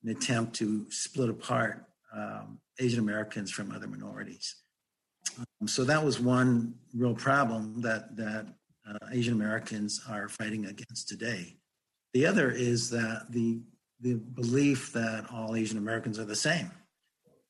[0.04, 1.86] an attempt to split apart
[2.16, 4.56] um, Asian Americans from other minorities.
[5.38, 8.48] Um, so that was one real problem that that
[8.90, 11.58] uh, Asian Americans are fighting against today.
[12.14, 13.62] The other is that the
[14.02, 16.72] the belief that all Asian Americans are the same,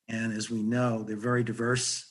[0.08, 2.06] and as we know, they're very diverse.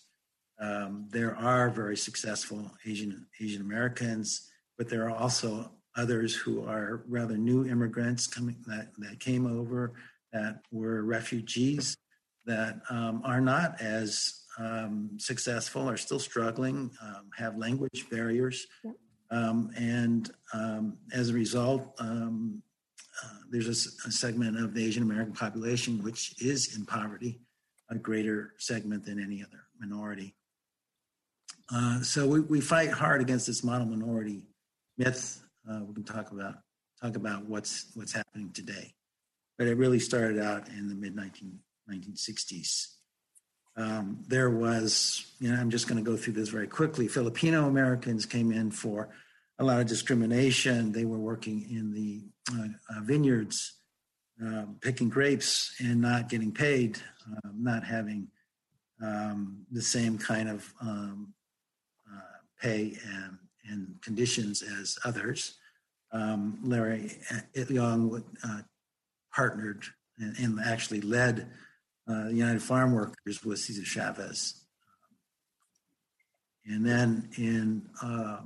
[0.61, 7.03] Um, there are very successful Asian Asian Americans, but there are also others who are
[7.09, 9.95] rather new immigrants coming that, that came over
[10.33, 11.97] that were refugees
[12.47, 18.67] that um, are not as um, successful, are still struggling, um, have language barriers.
[19.31, 22.63] Um, and um, as a result, um,
[23.23, 27.41] uh, there's a, a, segment of the Asian American population which is in poverty,
[27.91, 30.35] a greater segment than any other minority.
[31.71, 34.43] Uh, so we, we fight hard against this model minority
[34.97, 35.45] myth.
[35.71, 36.55] Uh, we can talk about
[37.03, 38.95] talk about what's what's happening today,
[39.59, 42.87] but it really started out in the mid 1960s.
[43.77, 47.07] Um, there was, you know, I'm just going to go through this very quickly.
[47.09, 49.09] Filipino Americans came in for
[49.59, 50.93] a lot of discrimination.
[50.93, 53.75] They were working in the uh, uh, vineyards,
[54.41, 58.29] um, picking grapes and not getting paid, um, not having
[59.03, 61.35] um, the same kind of um,
[62.13, 63.39] uh, pay and,
[63.71, 65.55] and, conditions as others.
[66.13, 67.13] Um, Larry
[67.55, 68.63] Itliong would uh,
[69.35, 69.85] partnered
[70.19, 71.51] and, and actually led
[72.09, 74.65] uh, the United Farm Workers with Cesar Chavez.
[76.67, 78.41] And then in uh,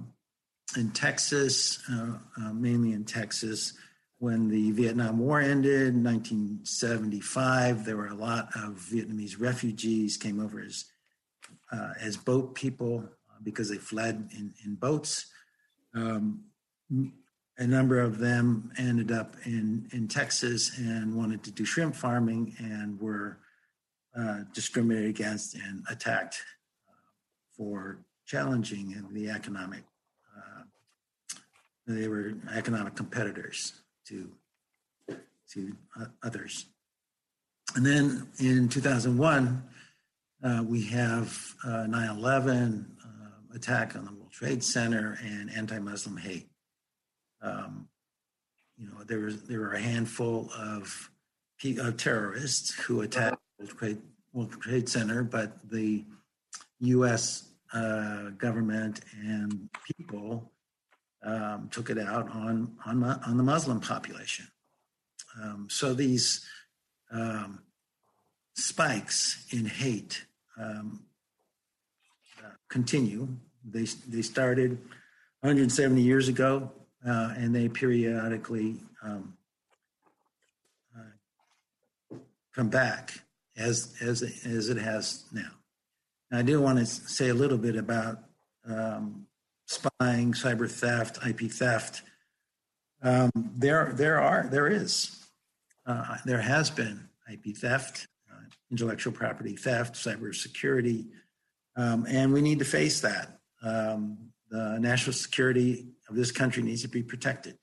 [0.76, 3.74] in Texas, uh, uh, mainly in Texas,
[4.18, 10.40] when the Vietnam War ended in 1975, there were a lot of Vietnamese refugees came
[10.40, 10.84] over as
[11.72, 13.04] uh, as boat people
[13.42, 15.26] because they fled in, in boats.
[15.94, 16.44] Um,
[17.58, 22.54] a number of them ended up in, in Texas and wanted to do shrimp farming
[22.58, 23.38] and were
[24.14, 26.42] uh, discriminated against and attacked
[26.86, 26.92] uh,
[27.56, 29.84] for challenging the economic.
[30.36, 30.64] Uh,
[31.86, 33.72] they were economic competitors
[34.06, 34.30] to
[35.50, 36.66] to uh, others.
[37.74, 39.62] And then in 2001,
[40.42, 42.84] uh, we have 9/11
[43.54, 46.51] attack on the World Trade Center and anti-Muslim hate.
[47.42, 47.88] Um,
[48.78, 51.10] you know, there was there were a handful of,
[51.78, 54.02] of terrorists who attacked World Trade,
[54.32, 56.04] World Trade Center, but the
[56.80, 57.44] U.S.
[57.72, 60.50] Uh, government and people
[61.22, 64.46] um, took it out on on on the Muslim population.
[65.40, 66.44] Um, so these
[67.10, 67.60] um,
[68.54, 70.24] spikes in hate
[70.58, 71.04] um,
[72.42, 73.28] uh, continue.
[73.64, 74.72] They they started
[75.40, 76.72] 170 years ago,
[77.06, 79.34] uh, and they periodically um,
[80.96, 82.16] uh,
[82.54, 83.12] come back
[83.56, 85.50] as as as it has now.
[86.30, 88.18] I do want to say a little bit about
[88.66, 89.26] um,
[89.66, 92.02] spying, cyber theft, IP theft.
[93.02, 95.26] Um, there there are there is
[95.84, 101.06] uh, there has been IP theft, uh, intellectual property theft, cyber security,
[101.76, 103.38] um, and we need to face that.
[103.62, 107.58] Um, the national security of this country needs to be protected.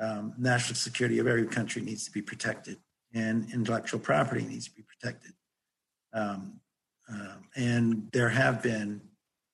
[0.00, 2.78] Um, national security of every country needs to be protected
[3.14, 5.32] and intellectual property needs to be protected.
[6.12, 6.60] Um,
[7.12, 9.00] uh, and there have been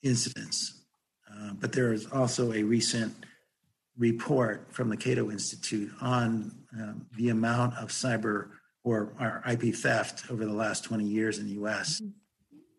[0.03, 0.83] incidents,
[1.31, 3.15] uh, but there is also a recent
[3.97, 8.51] report from the Cato Institute on um, the amount of cyber
[8.83, 12.01] or, or, IP theft over the last 20 years in the US.
[12.01, 12.09] Mm-hmm.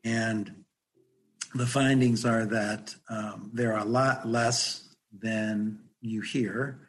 [0.04, 0.66] And
[1.56, 4.85] the findings are that um, there are a lot less
[5.22, 6.80] than you hear,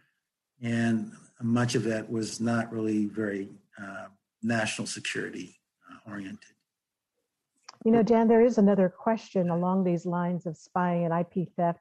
[0.62, 1.12] and
[1.43, 3.49] much of that was not really very
[3.81, 4.07] uh,
[4.43, 5.57] national security
[5.91, 6.51] uh, oriented.
[7.85, 11.81] You know, Dan, there is another question along these lines of spying and IP theft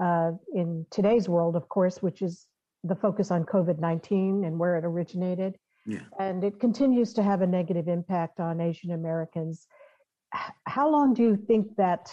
[0.00, 2.46] uh, in today's world, of course, which is
[2.84, 5.56] the focus on COVID 19 and where it originated.
[5.86, 6.00] Yeah.
[6.18, 9.66] And it continues to have a negative impact on Asian Americans.
[10.66, 12.12] How long do you think that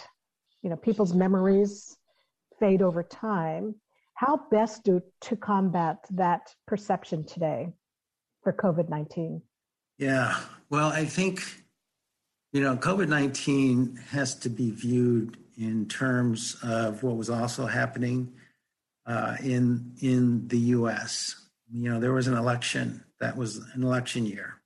[0.62, 1.96] you know people's memories
[2.58, 3.74] fade over time.
[4.14, 7.72] How best do to combat that perception today
[8.42, 9.42] for COVID nineteen?
[9.98, 10.38] Yeah,
[10.70, 11.42] well, I think
[12.52, 18.32] you know COVID nineteen has to be viewed in terms of what was also happening
[19.06, 21.36] uh, in in the U.S.
[21.72, 24.60] You know, there was an election that was an election year,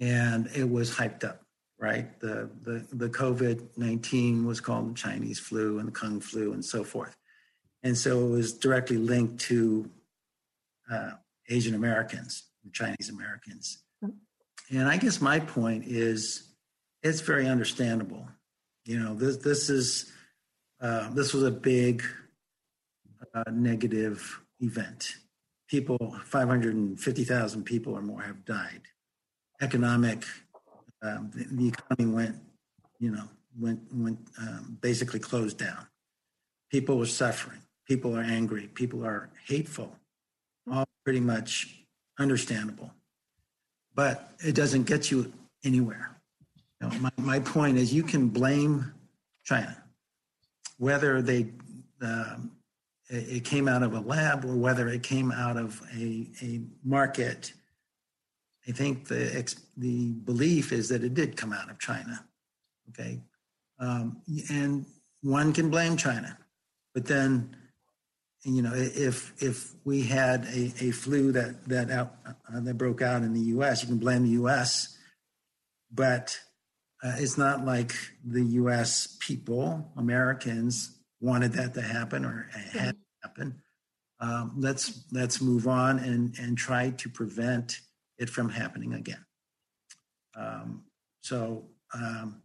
[0.00, 1.41] and it was hyped up,
[1.82, 2.18] right?
[2.20, 6.64] The the the COVID nineteen was called the Chinese flu and the Kung flu and
[6.64, 7.16] so forth,
[7.82, 9.90] and so it was directly linked to
[10.90, 11.10] uh,
[11.50, 13.82] Asian Americans, Chinese Americans,
[14.70, 16.44] and I guess my point is,
[17.02, 18.28] it's very understandable.
[18.84, 20.12] You know, this this is
[20.80, 22.04] uh, this was a big
[23.34, 25.16] uh, negative event.
[25.68, 28.82] People, 550,000 people or more have died.
[29.62, 30.24] Economic,
[31.02, 32.36] um, the, the, economy went,
[32.98, 33.24] you know,
[33.58, 35.86] went, went um, basically closed down.
[36.70, 37.58] People were suffering.
[37.86, 38.68] People are angry.
[38.68, 39.94] People are hateful.
[40.70, 41.84] All pretty much
[42.18, 42.90] understandable.
[43.94, 45.32] But it doesn't get you
[45.64, 46.16] anywhere.
[46.80, 48.92] You know, my, my point is you can blame
[49.44, 49.76] China,
[50.78, 51.48] whether they
[52.00, 52.52] um,
[53.08, 57.52] it came out of a lab or whether it came out of a, a market.
[58.68, 62.24] I think the the belief is that it did come out of China.
[62.90, 63.20] Okay,
[63.78, 64.86] um, and
[65.22, 66.38] one can blame China,
[66.94, 67.56] but then
[68.44, 73.02] you know if if we had a, a flu that that out uh, that broke
[73.02, 74.96] out in the U.S., you can blame the U.S.
[75.90, 76.38] But
[77.02, 77.94] uh, it's not like
[78.24, 79.16] the U.S.
[79.20, 83.60] people, Americans, wanted that to happen or had happen.
[84.20, 87.80] Um, let's let's move on and and try to prevent
[88.22, 89.24] it from happening again.
[90.34, 90.84] Um,
[91.22, 91.64] so
[91.94, 92.42] um,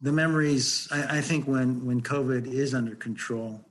[0.00, 3.64] the memories, I, I, think, when when COVID is under control,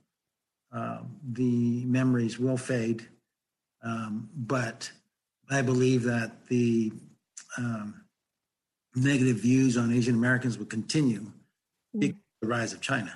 [0.73, 3.07] uh, the memories will fade.
[3.83, 4.91] Um, but
[5.49, 6.93] I believe that the
[7.57, 8.05] um,
[8.95, 11.31] negative views on Asian Americans will continue
[11.95, 11.99] mm.
[11.99, 13.13] because of the rise of China.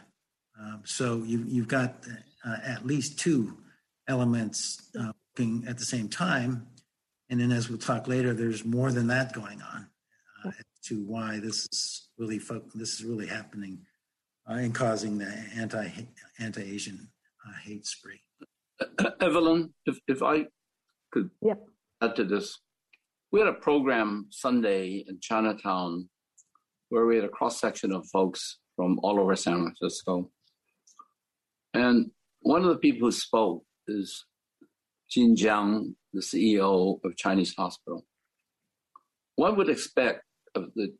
[0.59, 2.05] Um, so you, you've got
[2.45, 3.57] uh, at least two
[4.07, 6.67] elements uh, working at the same time.
[7.29, 9.87] And then, as we'll talk later, there's more than that going on
[10.45, 10.51] uh,
[10.85, 13.79] to why this is really fo- this is really happening
[14.49, 15.89] uh, and causing the anti
[16.39, 17.07] anti Asian
[17.47, 18.21] uh, hate spree.
[19.21, 20.45] Evelyn, if if I
[21.11, 21.61] could yep.
[22.01, 22.59] add to this,
[23.31, 26.09] we had a program Sunday in Chinatown
[26.89, 30.29] where we had a cross section of folks from all over San Francisco.
[31.73, 32.11] And
[32.41, 34.25] one of the people who spoke is
[35.09, 38.05] Jian Zhang, the CEO of Chinese Hospital.
[39.35, 40.23] One would expect
[40.55, 40.93] of the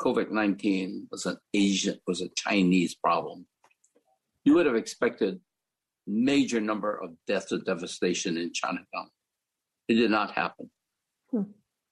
[0.00, 3.46] COVID nineteen was an Asian was a Chinese problem.
[4.44, 5.40] You would have expected
[6.06, 9.08] major number of deaths or devastation in Chinatown.
[9.88, 10.70] It did not happen.
[11.30, 11.42] Hmm.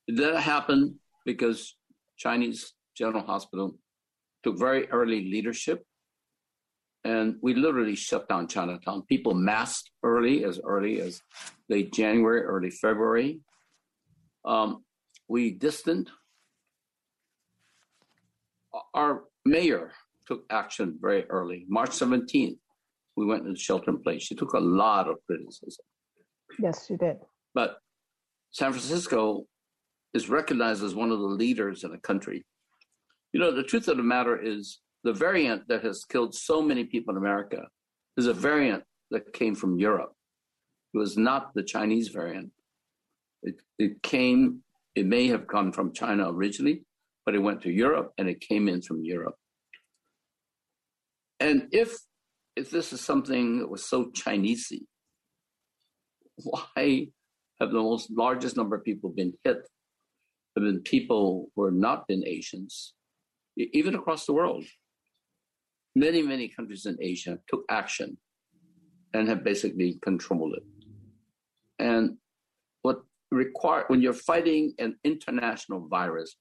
[0.06, 1.76] It did not happen because
[2.16, 3.76] Chinese General Hospital
[4.42, 5.84] took very early leadership
[7.04, 9.02] and we literally shut down Chinatown.
[9.02, 11.20] People masked early, as early as
[11.68, 13.40] late January, early February.
[14.44, 14.84] Um,
[15.28, 16.10] we distant.
[18.94, 19.92] Our mayor
[20.26, 21.66] took action very early.
[21.68, 22.56] March 17th,
[23.16, 24.22] we went into shelter in place.
[24.22, 25.84] She took a lot of criticism.
[26.58, 27.18] Yes, she did.
[27.54, 27.78] But
[28.50, 29.46] San Francisco
[30.14, 32.44] is recognized as one of the leaders in the country.
[33.32, 36.84] You know, the truth of the matter is the variant that has killed so many
[36.84, 37.68] people in America
[38.16, 40.12] is a variant that came from Europe.
[40.94, 42.50] It was not the Chinese variant.
[43.42, 44.60] It, it came,
[44.94, 46.84] it may have come from China originally,
[47.26, 49.36] but it went to Europe and it came in from Europe.
[51.38, 51.94] And if
[52.56, 54.82] if this is something that was so Chinesey,
[56.36, 57.08] why
[57.60, 59.58] have the most largest number of people been hit?
[60.56, 62.94] Have been people who have not been Asians,
[63.56, 64.64] even across the world
[65.94, 68.16] many, many countries in Asia took action
[69.12, 70.64] and have basically controlled it.
[71.78, 72.16] And
[72.82, 76.36] what require when you're fighting an international virus,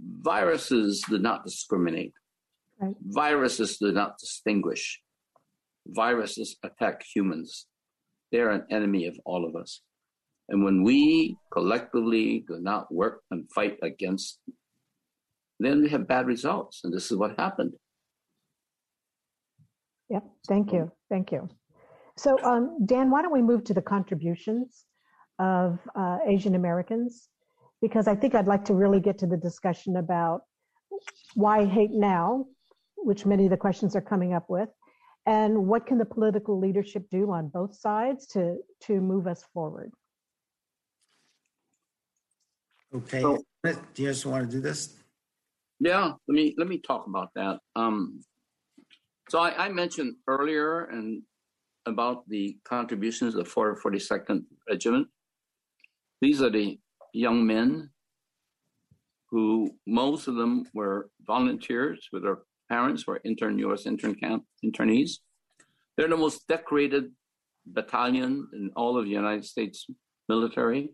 [0.00, 2.12] viruses do not discriminate.
[2.78, 2.94] Right.
[3.02, 5.00] Viruses do not distinguish.
[5.86, 7.66] Viruses attack humans.
[8.32, 9.80] They're an enemy of all of us.
[10.48, 14.38] And when we collectively do not work and fight against,
[15.58, 16.82] then we have bad results.
[16.84, 17.72] And this is what happened.
[20.08, 20.24] Yep.
[20.48, 20.90] Thank you.
[21.10, 21.48] Thank you.
[22.16, 24.84] So, um, Dan, why don't we move to the contributions
[25.38, 27.28] of uh, Asian Americans?
[27.82, 30.42] Because I think I'd like to really get to the discussion about
[31.34, 32.46] why hate now,
[32.96, 34.68] which many of the questions are coming up with,
[35.26, 39.92] and what can the political leadership do on both sides to to move us forward?
[42.94, 44.96] Okay, so, do you just want to do this?
[45.80, 47.58] Yeah, let me let me talk about that.
[47.74, 48.22] Um,
[49.28, 51.22] so I, I mentioned earlier and
[51.86, 55.08] about the contributions of the 442nd Regiment.
[56.20, 56.78] These are the
[57.12, 57.90] young men
[59.30, 63.86] who most of them were volunteers with their parents were intern U.S.
[63.86, 65.18] intern camp internees.
[65.96, 67.12] They're the most decorated
[67.66, 69.86] battalion in all of the United States
[70.28, 70.90] military.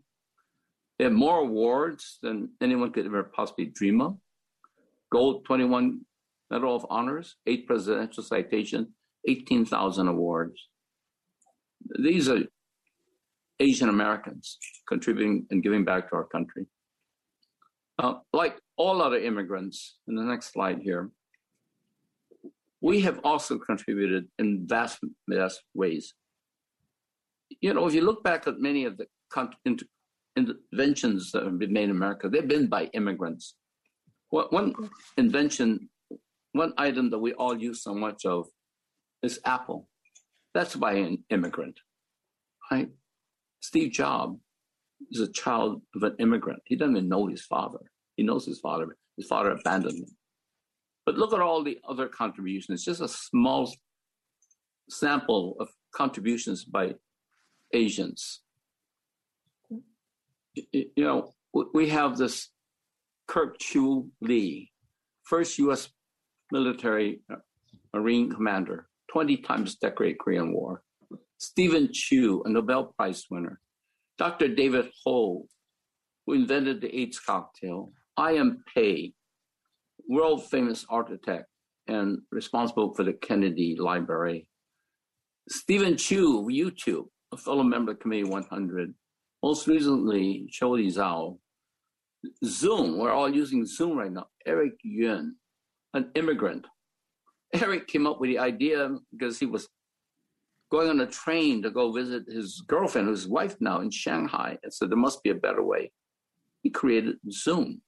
[0.98, 4.16] They have more awards than anyone could ever possibly dream of.
[5.10, 6.00] Gold 21
[6.52, 8.88] Medal of Honors, eight presidential citations,
[9.26, 10.68] 18,000 awards.
[11.98, 12.42] These are
[13.58, 16.66] Asian Americans contributing and giving back to our country.
[17.98, 21.10] Uh, like all other immigrants, in the next slide here,
[22.82, 24.98] we have also contributed in vast,
[25.28, 26.12] vast ways.
[27.60, 29.06] You know, if you look back at many of the
[30.36, 33.54] inventions that have been made in America, they've been by immigrants.
[34.30, 34.74] One
[35.16, 35.88] invention,
[36.52, 38.46] one item that we all use so much of
[39.22, 39.88] is Apple.
[40.54, 41.78] That's by an immigrant,
[42.70, 42.90] right?
[43.60, 44.38] Steve Jobs
[45.10, 46.60] is a child of an immigrant.
[46.66, 47.78] He doesn't even know his father.
[48.16, 48.96] He knows his father.
[49.16, 50.16] His father abandoned him.
[51.06, 52.80] But look at all the other contributions.
[52.80, 53.72] It's just a small
[54.90, 56.94] sample of contributions by
[57.72, 58.40] Asians.
[60.72, 61.32] You know,
[61.72, 62.50] we have this
[63.26, 64.70] Kurt Chew-Een Lee,
[65.24, 65.88] first U.S.
[66.52, 67.36] military uh,
[67.94, 70.82] Marine commander, 20 times decorated Korean War.
[71.38, 73.58] Stephen Chu, a Nobel Prize winner.
[74.18, 74.48] Dr.
[74.48, 75.46] David Ho,
[76.26, 77.90] who invented the AIDS cocktail.
[78.16, 78.62] I.M.
[78.72, 79.14] Pei,
[80.08, 81.46] world famous architect
[81.88, 84.46] and responsible for the Kennedy Library.
[85.48, 88.94] Stephen Chu YouTube, a fellow member of Committee 100.
[89.42, 91.38] Most recently, Chloé Zhao.
[92.44, 94.26] Zoom, we're all using Zoom right now.
[94.46, 95.34] Eric Yuan,
[95.94, 96.66] an immigrant.
[97.54, 99.68] Eric came up with the idea because he was
[100.70, 104.72] going on a train to go visit his girlfriend, who's wife now in Shanghai, and
[104.72, 105.92] said there must be a better way.
[106.62, 107.82] He created Zoom.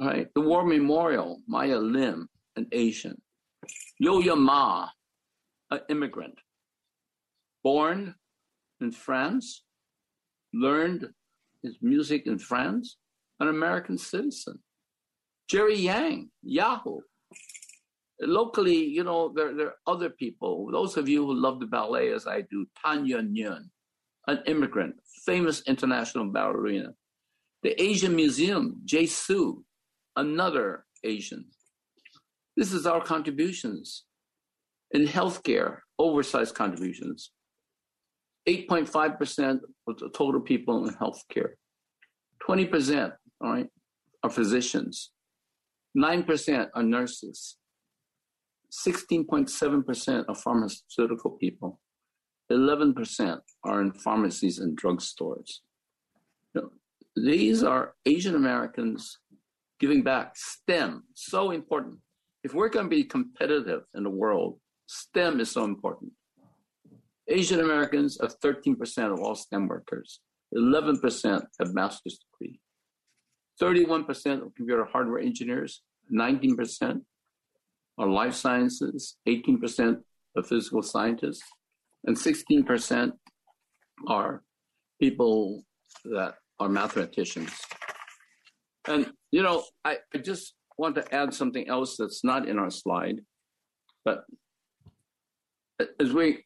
[0.00, 2.26] All right, the War Memorial, Maya Lin,
[2.56, 3.20] an Asian.
[3.98, 4.88] Yo-Yo Ma,
[5.70, 6.38] an immigrant.
[7.62, 8.14] Born
[8.80, 9.62] in France,
[10.54, 11.08] learned
[11.62, 12.96] his music in France,
[13.40, 14.58] an American citizen.
[15.48, 17.00] Jerry Yang, Yahoo.
[18.20, 20.70] Locally, you know, there, there are other people.
[20.72, 23.70] Those of you who love the ballet as I do, Tan Yuan Yuan,
[24.26, 26.94] an immigrant, famous international ballerina.
[27.62, 29.62] The Asian Museum, Jay Xu,
[30.16, 31.44] another Asian.
[32.56, 34.04] This is our contributions.
[34.92, 37.32] In healthcare, oversized contributions.
[38.48, 41.50] 8.5% of the total people in healthcare.
[42.48, 43.66] 20%, all right,
[44.22, 45.10] are physicians.
[45.96, 47.56] 9% are nurses.
[48.86, 51.80] 16.7% are pharmaceutical people.
[52.50, 55.60] 11% are in pharmacies and drugstores.
[56.54, 56.70] You know,
[57.16, 59.18] these are Asian Americans
[59.80, 60.32] giving back.
[60.36, 61.96] STEM, so important.
[62.44, 66.12] If we're going to be competitive in the world, STEM is so important.
[67.28, 70.20] Asian Americans are 13% of all STEM workers.
[70.56, 72.60] 11% have master's degree.
[73.60, 75.82] 31% of computer hardware engineers,
[76.12, 77.00] 19%
[77.98, 79.98] are life sciences, 18%
[80.36, 81.42] are physical scientists,
[82.04, 83.12] and 16%
[84.06, 84.42] are
[85.00, 85.64] people
[86.04, 87.52] that are mathematicians.
[88.86, 92.70] And, you know, I, I just want to add something else that's not in our
[92.70, 93.20] slide,
[94.04, 94.24] but
[96.00, 96.44] as we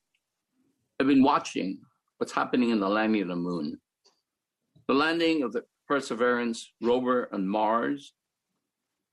[0.99, 1.79] have been watching
[2.19, 3.79] what's happening in the landing of the moon,
[4.89, 8.13] the landing of the Perseverance rover on Mars,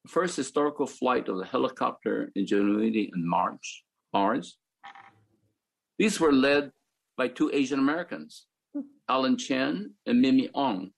[0.03, 4.59] the first historical flight of the helicopter Ingenuity in March, Mars.
[5.97, 6.71] These were led
[7.17, 8.45] by two Asian Americans,
[9.09, 10.91] Allen Chen and MiMi Aung.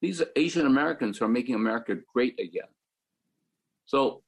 [0.00, 2.72] These Asian Americans are making America great again.
[3.84, 4.22] So,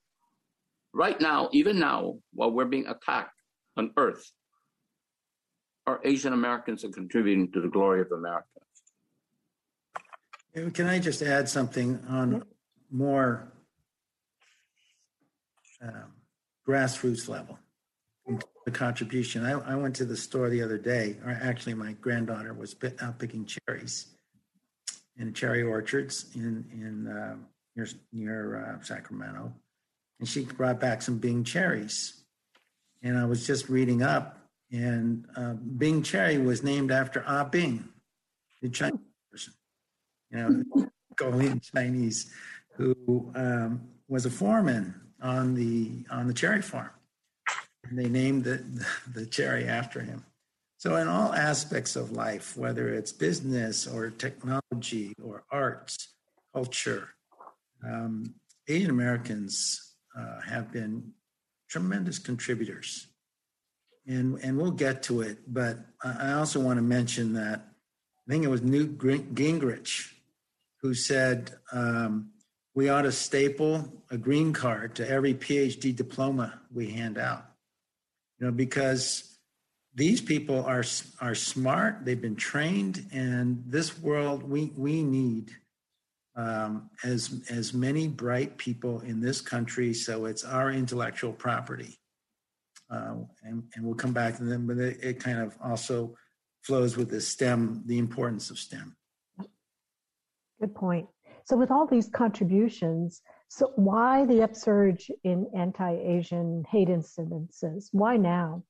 [0.92, 3.40] right now, even now, while we're being attacked
[3.78, 4.30] on Earth,
[5.86, 8.46] our Asian Americans are contributing to the glory of America.
[10.54, 12.44] Can I just add something on
[12.90, 13.52] more
[15.82, 16.12] um,
[16.66, 17.58] grassroots level?
[18.64, 19.44] The contribution.
[19.44, 23.18] I, I, went to the store the other day, or actually, my granddaughter was out
[23.18, 24.06] picking cherries
[25.18, 27.36] in cherry orchards in in uh,
[27.76, 29.52] near near uh, Sacramento,
[30.20, 32.22] and she brought back some Bing cherries.
[33.02, 34.38] And I was just reading up,
[34.72, 37.86] and uh, Bing cherry was named after Ah Bing,
[38.62, 39.13] the Chinese person,
[40.34, 42.32] you know, Korean Chinese,
[42.72, 46.90] who um, was a foreman on the on the cherry farm,
[47.88, 48.64] and they named the
[49.12, 50.24] the cherry after him.
[50.76, 56.08] So, in all aspects of life, whether it's business or technology or arts,
[56.52, 57.08] culture,
[57.82, 58.34] um,
[58.68, 61.12] Asian Americans uh, have been
[61.68, 63.08] tremendous contributors.
[64.06, 67.66] And, and we'll get to it, but I also want to mention that
[68.26, 70.13] I think it was Newt Gingrich
[70.84, 72.28] who said um,
[72.74, 77.46] we ought to staple a green card to every PhD diploma we hand out.
[78.38, 79.38] You know, because
[79.94, 80.84] these people are
[81.22, 82.04] are smart.
[82.04, 85.52] They've been trained, and this world we we need
[86.36, 89.94] um, as as many bright people in this country.
[89.94, 91.98] So it's our intellectual property,
[92.90, 94.66] uh, and and we'll come back to them.
[94.66, 96.14] But it, it kind of also
[96.60, 98.94] flows with the STEM, the importance of STEM.
[100.60, 101.06] Good point.
[101.44, 107.88] So with all these contributions, so why the upsurge in anti-Asian hate incidences?
[107.92, 108.62] Why now?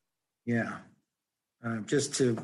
[0.45, 0.79] Yeah,
[1.65, 2.37] uh, just to,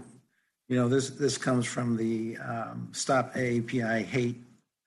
[0.68, 4.41] you know, this this comes from the um, Stop AAPI Hate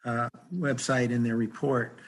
[0.06, 2.00] uh, website in their report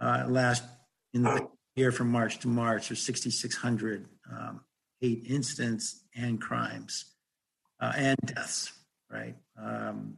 [0.00, 0.64] uh, last
[1.12, 4.60] in the year from March to March, there's 6,600 um,
[5.00, 7.16] hate incidents and crimes
[7.80, 8.72] uh, and deaths.
[9.10, 9.34] Right.
[9.60, 10.16] Um,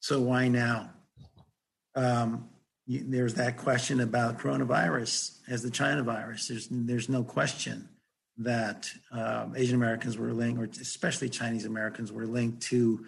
[0.00, 0.90] so why now?
[1.96, 2.48] Um,
[2.86, 6.48] you, there's that question about coronavirus as the China virus.
[6.48, 7.88] There's there's no question
[8.38, 13.04] that um, Asian Americans were linked, or especially Chinese Americans were linked to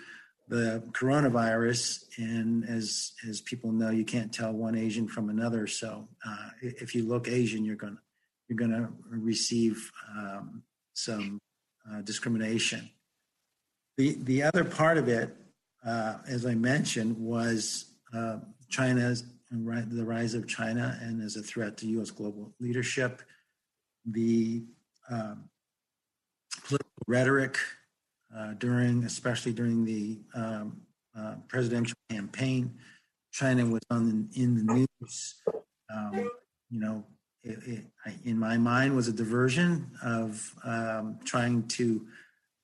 [0.48, 2.04] the coronavirus.
[2.16, 5.66] And as as people know, you can't tell one Asian from another.
[5.66, 8.00] So uh, if you look Asian, you're gonna
[8.48, 10.62] you're gonna receive um,
[10.94, 11.38] some
[11.90, 12.90] uh, discrimination.
[13.96, 15.36] The the other part of it,
[15.84, 17.84] uh, as I mentioned, was
[18.14, 22.10] uh, China's the rise of China and as a threat to U.S.
[22.10, 23.22] global leadership.
[24.04, 24.64] The
[25.10, 25.48] um,
[26.64, 27.56] political rhetoric
[28.36, 30.80] uh, during, especially during the um,
[31.16, 32.74] uh, presidential campaign.
[33.32, 35.34] China was on the, in the news.
[35.94, 36.30] Um,
[36.70, 37.04] you know,
[37.42, 42.06] it, it, in my mind, was a diversion of um, trying to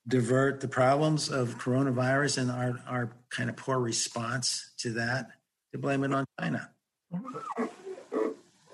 [0.07, 5.31] divert the problems of coronavirus and our, our kind of poor response to that
[5.75, 6.71] to blame it on China.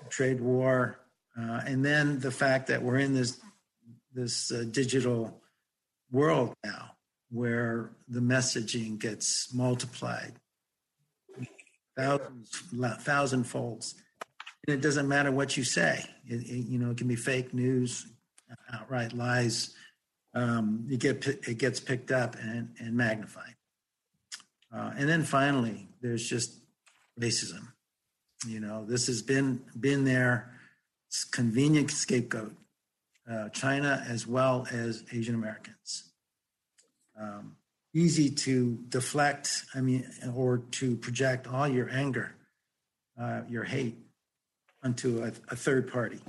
[0.09, 0.99] Trade war,
[1.35, 3.39] uh, and then the fact that we're in this
[4.13, 5.41] this uh, digital
[6.11, 6.91] world now
[7.31, 10.33] where the messaging gets multiplied
[11.97, 12.63] thousands
[12.99, 13.95] thousand folds.
[14.67, 16.05] And it doesn't matter what you say.
[16.27, 18.05] It, it, you know it can be fake news
[18.71, 19.73] outright lies.
[20.35, 23.55] Um, you get it gets picked up and, and magnified.
[24.71, 26.60] Uh, and then finally there's just
[27.21, 27.67] racism
[28.47, 30.51] you know this has been been their
[31.31, 32.55] convenient scapegoat
[33.29, 36.09] uh, China as well as Asian Americans.
[37.19, 37.55] Um,
[37.93, 42.35] easy to deflect, I mean, or to project all your anger,
[43.19, 43.97] uh, your hate
[44.83, 46.19] onto a, a, third party.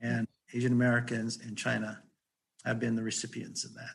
[0.00, 2.02] And Asian Americans in China
[2.64, 3.94] have been the recipients of that.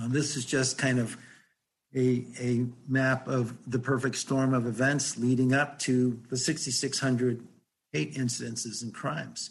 [0.00, 1.16] Uh, this is just kind of
[1.94, 7.46] a, a map of the perfect storm of events leading up to the 6,600
[7.92, 9.50] hate incidences and crimes.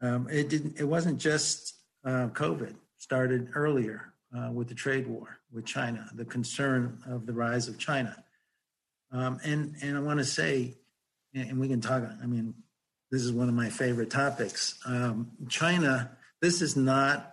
[0.00, 0.80] Um, it didn't.
[0.80, 2.74] It wasn't just uh, COVID.
[2.98, 7.78] Started earlier uh, with the trade war with China, the concern of the rise of
[7.78, 8.24] China,
[9.12, 10.74] um, and and I want to say,
[11.34, 12.02] and we can talk.
[12.20, 12.54] I mean,
[13.10, 14.78] this is one of my favorite topics.
[14.84, 16.10] Um, China.
[16.40, 17.31] This is not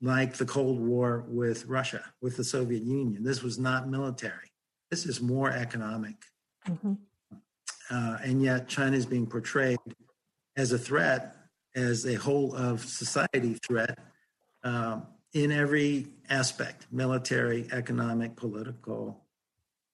[0.00, 3.22] like the Cold War with Russia, with the Soviet Union.
[3.22, 4.50] This was not military.
[4.90, 6.16] This is more economic.
[6.68, 6.94] Mm-hmm.
[7.90, 9.78] Uh, and yet, China is being portrayed
[10.56, 11.36] as a threat
[11.74, 13.98] as a whole of society threat
[14.64, 19.24] um, in every aspect military economic political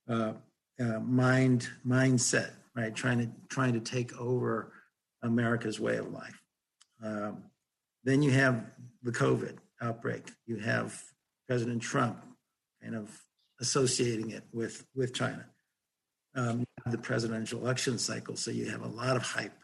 [0.09, 0.33] uh,
[0.81, 4.73] uh, mind mindset right trying to trying to take over
[5.23, 6.41] america's way of life
[7.05, 7.43] um,
[8.05, 8.65] then you have
[9.03, 11.01] the covid outbreak you have
[11.49, 12.18] president trump
[12.83, 13.11] kind of
[13.61, 15.47] associating it with with china
[16.35, 19.59] um, the presidential election cycle so you have a lot of hype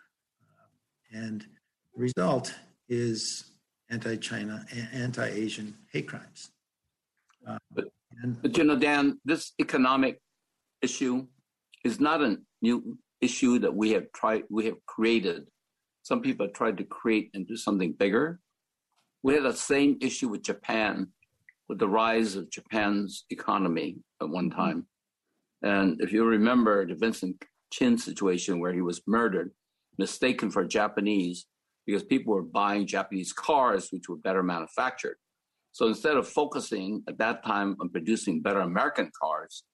[0.50, 1.46] uh, and
[1.94, 2.54] the result
[2.88, 3.52] is
[3.92, 6.50] anti-China, anti-Asian hate crimes.
[7.46, 7.84] Uh, but,
[8.22, 10.20] and, but you know, Dan, this economic
[10.80, 11.26] issue
[11.84, 15.46] is not a new issue that we have tried, we have created
[16.04, 18.40] some people have tried to create and do something bigger.
[19.22, 21.08] We had the same issue with Japan,
[21.68, 24.60] with the rise of Japan's economy at one mm-hmm.
[24.60, 24.86] time.
[25.62, 27.42] And if you remember the Vincent
[27.72, 29.52] Chin situation where he was murdered,
[29.96, 31.46] mistaken for Japanese,
[31.86, 35.16] because people were buying Japanese cars, which were better manufactured.
[35.72, 39.64] So instead of focusing at that time on producing better American cars,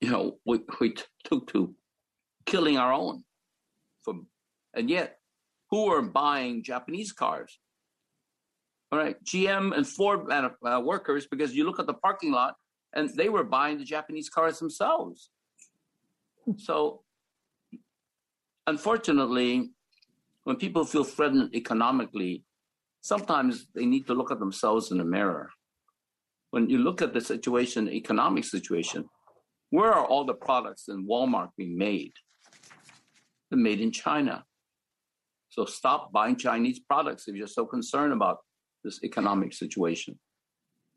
[0.00, 1.74] you know, we, we t- took to
[2.44, 3.24] killing our own.
[4.02, 4.26] From,
[4.74, 5.18] and yet,
[5.70, 7.58] who are buying Japanese cars?
[8.92, 12.56] All right, GM and Ford uh, workers, because you look at the parking lot
[12.92, 15.30] and they were buying the Japanese cars themselves.
[16.58, 17.00] So,
[18.66, 19.70] unfortunately,
[20.44, 22.44] when people feel threatened economically,
[23.00, 25.48] sometimes they need to look at themselves in the mirror.
[26.50, 29.08] When you look at the situation, the economic situation,
[29.70, 32.12] where are all the products in Walmart being made?
[33.50, 34.44] They're made in China.
[35.48, 38.40] So stop buying Chinese products if you're so concerned about
[38.82, 40.18] this economic situation.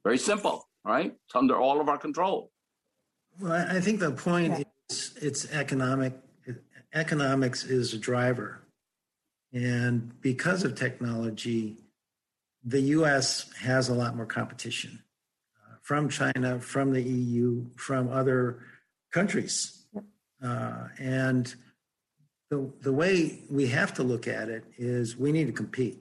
[0.04, 1.16] Very simple, right?
[1.26, 2.52] It's under all of our control.
[3.40, 6.14] Well, I think the point is it's economic.
[6.94, 8.62] Economics is a driver.
[9.52, 11.78] And because of technology,
[12.64, 15.02] the US has a lot more competition
[15.66, 18.60] uh, from China, from the EU, from other
[19.12, 19.86] countries.
[20.44, 21.56] Uh, and
[22.50, 26.00] the, the way we have to look at it is we need to compete.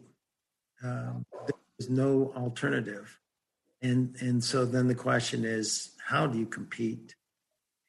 [0.82, 1.24] Um,
[1.88, 3.18] no alternative.
[3.82, 7.14] And, and so then the question is how do you compete?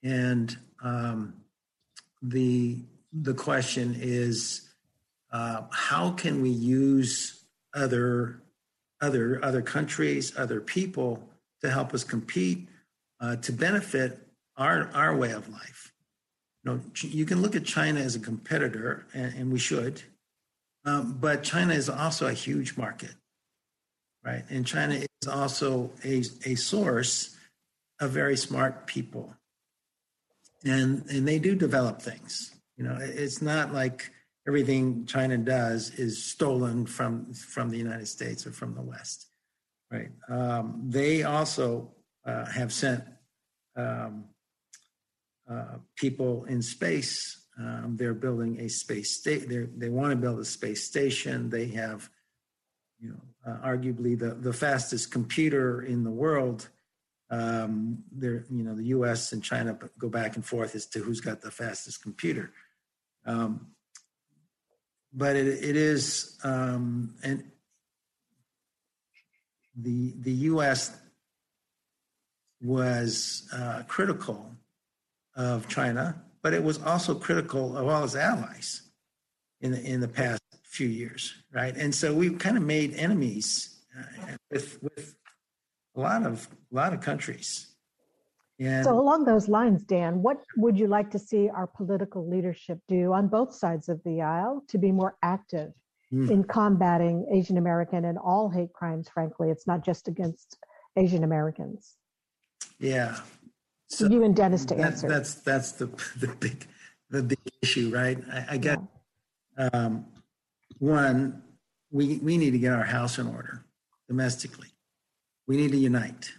[0.04, 1.36] And um,
[2.22, 2.80] the,
[3.12, 4.70] the question is
[5.32, 7.44] uh, how can we use
[7.74, 8.42] other
[9.02, 11.30] other other countries, other people
[11.62, 12.68] to help us compete
[13.20, 14.20] uh, to benefit
[14.58, 15.92] our our way of life.
[16.64, 20.02] You know, you can look at China as a competitor, and, and we should,
[20.86, 23.14] um, but China is also a huge market,
[24.26, 24.44] right?
[24.50, 27.38] And China is also a a source
[28.02, 29.36] of very smart people,
[30.66, 32.54] and and they do develop things.
[32.78, 34.12] You know, it's not like
[34.48, 39.28] everything China does is stolen from from the United States or from the West,
[39.92, 40.10] right?
[40.28, 41.92] Um, they also
[42.26, 43.04] uh, have sent
[43.76, 44.26] um,
[45.50, 47.44] uh, people in space.
[47.58, 49.48] Um, they're building a space state.
[49.48, 51.50] They want to build a space station.
[51.50, 52.10] They have,
[53.00, 56.70] you know, uh, arguably the the fastest computer in the world.
[57.30, 59.32] Um, there, you know, the U.S.
[59.32, 62.52] and China go back and forth as to who's got the fastest computer.
[63.26, 63.72] Um,
[65.12, 67.44] but it, it is um, and
[69.76, 70.96] the the U.S.
[72.62, 74.52] was uh, critical
[75.36, 78.82] of China, but it was also critical of all its allies
[79.62, 80.42] in the in the past
[80.76, 81.76] few years, right?
[81.76, 85.16] And so we kind of made enemies uh, with with
[85.96, 87.76] a lot of a lot of countries.
[88.60, 92.80] And so, along those lines, Dan, what would you like to see our political leadership
[92.88, 95.74] do on both sides of the aisle to be more active
[96.12, 96.30] mm.
[96.32, 99.10] in combating Asian American and all hate crimes?
[99.10, 100.58] Frankly, it's not just against
[100.96, 101.96] Asian Americans.
[102.80, 103.18] Yeah.
[103.88, 105.08] So you and Dennis to that, answer.
[105.08, 105.88] That's that's the
[106.20, 106.66] the big
[107.10, 108.18] the big issue, right?
[108.32, 108.80] I, I get
[109.58, 109.70] yeah.
[109.74, 110.06] um,
[110.80, 111.44] one.
[111.92, 113.66] We we need to get our house in order
[114.08, 114.70] domestically.
[115.48, 116.32] We need to unite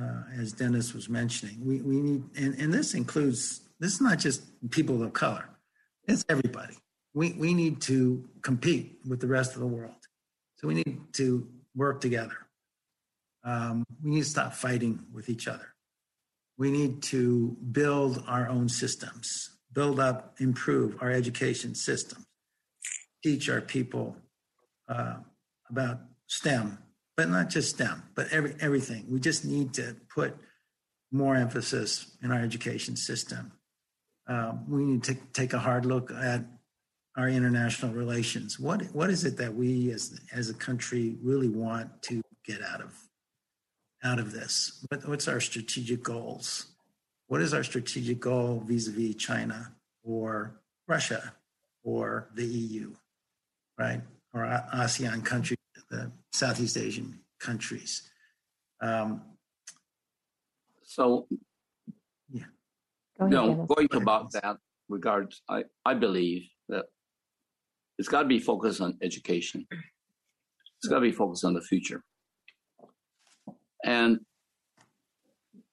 [0.00, 1.58] uh, as Dennis was mentioning.
[1.64, 5.48] We, we need, and, and this includes, this is not just people of color,
[6.06, 6.76] it's everybody.
[7.14, 9.94] We, we need to compete with the rest of the world.
[10.56, 12.36] So we need to work together.
[13.44, 15.74] Um, we need to stop fighting with each other.
[16.58, 22.24] We need to build our own systems, build up, improve our education systems,
[23.22, 24.16] teach our people
[24.88, 25.16] uh,
[25.70, 26.78] about STEM,
[27.16, 29.06] but not just STEM, but every, everything.
[29.08, 30.36] We just need to put
[31.10, 33.52] more emphasis in our education system.
[34.26, 36.44] Um, we need to take a hard look at
[37.16, 38.58] our international relations.
[38.58, 42.80] What what is it that we as as a country really want to get out
[42.80, 42.96] of
[44.02, 44.84] out of this?
[44.88, 46.66] What, what's our strategic goals?
[47.26, 51.34] What is our strategic goal vis-a-vis China or Russia
[51.82, 52.94] or the EU,
[53.82, 54.00] right?
[54.32, 54.42] Or
[54.74, 55.58] ASEAN countries
[55.90, 58.10] the Southeast Asian countries.
[58.80, 59.22] Um,
[60.84, 61.26] so,
[62.30, 62.44] yeah.
[63.18, 64.56] Go ahead, no, going about that
[64.88, 66.86] regards, I, I believe that
[67.98, 69.66] it's got to be focused on education.
[69.70, 72.02] It's got to be focused on the future.
[73.84, 74.20] And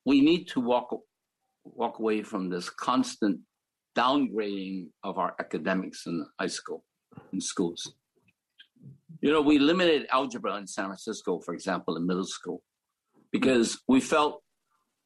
[0.05, 0.89] we need to walk
[1.63, 3.39] walk away from this constant
[3.95, 6.83] downgrading of our academics in high school.
[7.33, 7.93] in schools.
[9.21, 12.61] You know, we limited algebra in San Francisco, for example, in middle school,
[13.31, 14.41] because we felt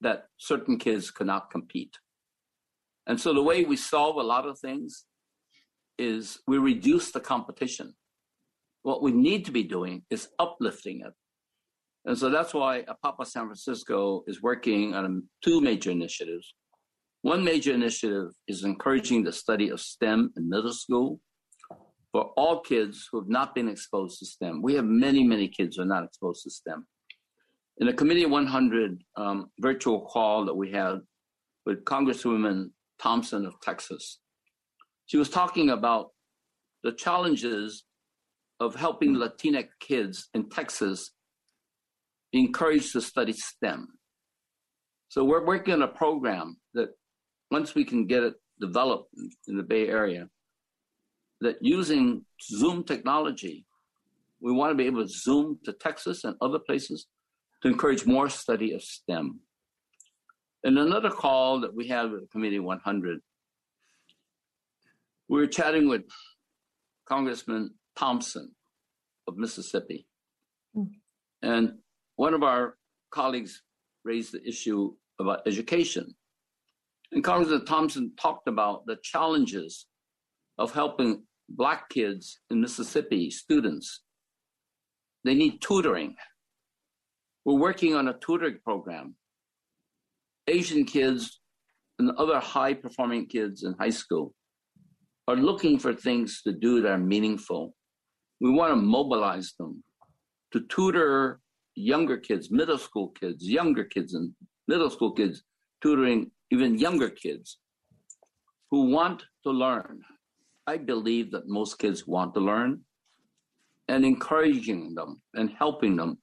[0.01, 1.97] that certain kids could not compete.
[3.07, 5.05] And so the way we solve a lot of things
[5.97, 7.95] is we reduce the competition.
[8.83, 11.13] What we need to be doing is uplifting it.
[12.05, 16.53] And so that's why APAPA San Francisco is working on two major initiatives.
[17.21, 21.19] One major initiative is encouraging the study of STEM in middle school
[22.13, 24.61] for all kids who have not been exposed to STEM.
[24.61, 26.85] We have many, many kids who are not exposed to STEM.
[27.79, 30.99] In a Committee 100 um, virtual call that we had
[31.65, 32.69] with Congresswoman
[33.01, 34.19] Thompson of Texas,
[35.07, 36.11] she was talking about
[36.83, 37.83] the challenges
[38.59, 41.11] of helping Latinx kids in Texas
[42.31, 43.87] be encouraged to study STEM.
[45.09, 46.89] So we're working on a program that
[47.49, 49.09] once we can get it developed
[49.47, 50.27] in the Bay Area,
[51.43, 53.65] that using Zoom technology,
[54.41, 57.07] we want to be able to Zoom to Texas and other places
[57.61, 59.39] to encourage more study of STEM.
[60.63, 63.19] In another call that we had with Committee 100,
[65.27, 66.03] we were chatting with
[67.05, 68.53] Congressman Thompson
[69.27, 70.07] of Mississippi.
[70.75, 70.89] Mm.
[71.41, 71.73] And
[72.15, 72.77] one of our
[73.11, 73.61] colleagues
[74.05, 76.15] raised the issue about education.
[77.11, 79.85] And Congressman Thompson talked about the challenges
[80.57, 84.01] of helping Black kids in Mississippi, students.
[85.23, 86.15] They need tutoring.
[87.45, 89.15] We're working on a tutoring program.
[90.47, 91.39] Asian kids
[91.99, 94.33] and other high performing kids in high school
[95.27, 97.75] are looking for things to do that are meaningful.
[98.41, 99.83] We want to mobilize them
[100.51, 101.39] to tutor
[101.75, 104.33] younger kids, middle school kids, younger kids, and
[104.67, 105.43] middle school kids,
[105.81, 107.59] tutoring even younger kids
[108.69, 110.01] who want to learn.
[110.67, 112.81] I believe that most kids want to learn
[113.87, 116.19] and encouraging them and helping them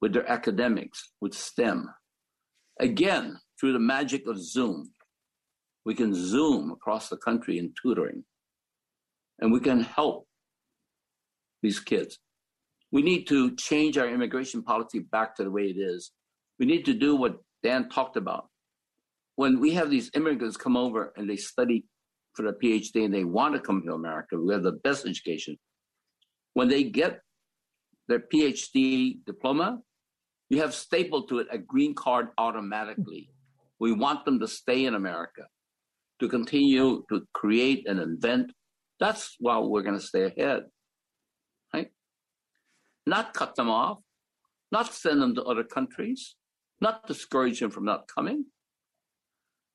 [0.00, 1.88] with their academics, with STEM.
[2.80, 4.90] Again, through the magic of Zoom,
[5.84, 8.24] we can Zoom across the country in tutoring
[9.40, 10.26] and we can help
[11.62, 12.18] these kids
[12.92, 16.12] we need to change our immigration policy back to the way it is.
[16.58, 18.48] We need to do what Dan talked about.
[19.36, 21.86] When we have these immigrants come over and they study
[22.34, 25.58] for a PhD and they want to come to America, we have the best education.
[26.54, 27.20] When they get
[28.08, 29.80] their PhD diploma,
[30.50, 33.30] you have stapled to it a green card automatically.
[33.78, 35.42] We want them to stay in America,
[36.20, 38.52] to continue to create and invent.
[39.00, 40.64] That's why we're going to stay ahead
[41.72, 41.90] right?
[43.06, 43.98] not cut them off,
[44.70, 46.36] not send them to other countries,
[46.80, 48.46] not discourage them from not coming.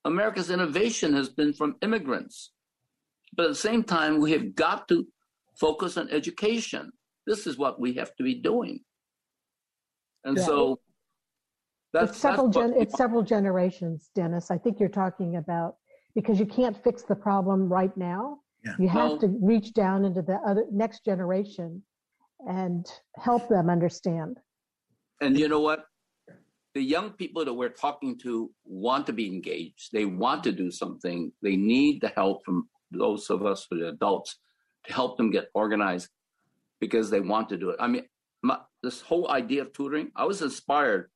[0.08, 2.51] America's innovation has been from immigrants.
[3.36, 5.05] But at the same time, we have got to
[5.60, 6.91] focus on education.
[7.28, 8.80] This is what we have to be doing.
[10.24, 10.45] And yeah.
[10.45, 10.80] so
[11.93, 14.49] that's it's several, that's gen- it's several generations, Dennis.
[14.49, 15.76] I think you're talking about
[16.16, 18.39] because you can't fix the problem right now.
[18.66, 18.76] Yeah.
[18.80, 19.18] You have no.
[19.20, 21.84] to reach down into the other next generation
[22.47, 22.86] and
[23.18, 24.38] help them understand.
[25.20, 25.84] And you know what?
[26.78, 29.89] The young people that we're talking to want to be engaged.
[29.91, 31.32] They want to do something.
[31.41, 34.38] They need the help from those of us who are adults
[34.86, 36.09] to help them get organized
[36.80, 37.78] because they want to do it.
[37.80, 38.03] I mean,
[38.43, 41.09] my, this whole idea of tutoring, I was inspired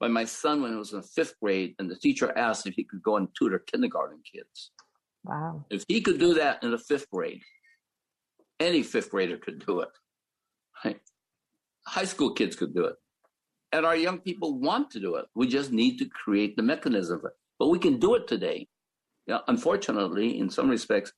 [0.00, 2.82] by my son when he was in fifth grade, and the teacher asked if he
[2.82, 4.72] could go and tutor kindergarten kids.
[5.22, 5.64] Wow.
[5.70, 7.42] If he could do that in the fifth grade,
[8.58, 9.88] any fifth grader could do it.
[10.84, 10.98] Right?
[11.86, 12.96] High school kids could do it.
[13.76, 15.26] And our young people want to do it.
[15.34, 17.20] We just need to create the mechanism.
[17.58, 18.68] But we can do it today.
[19.26, 21.12] Yeah, unfortunately, in some respects,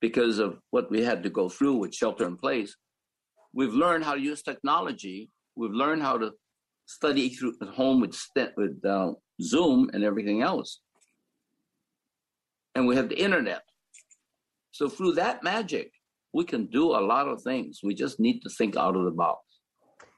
[0.00, 2.76] because of what we had to go through with shelter in place,
[3.54, 5.30] we've learned how to use technology.
[5.54, 6.32] We've learned how to
[6.86, 8.18] study through at home with
[8.56, 10.80] with uh, Zoom and everything else.
[12.74, 13.62] And we have the internet.
[14.72, 15.92] So through that magic,
[16.32, 17.78] we can do a lot of things.
[17.84, 19.51] We just need to think out of the box.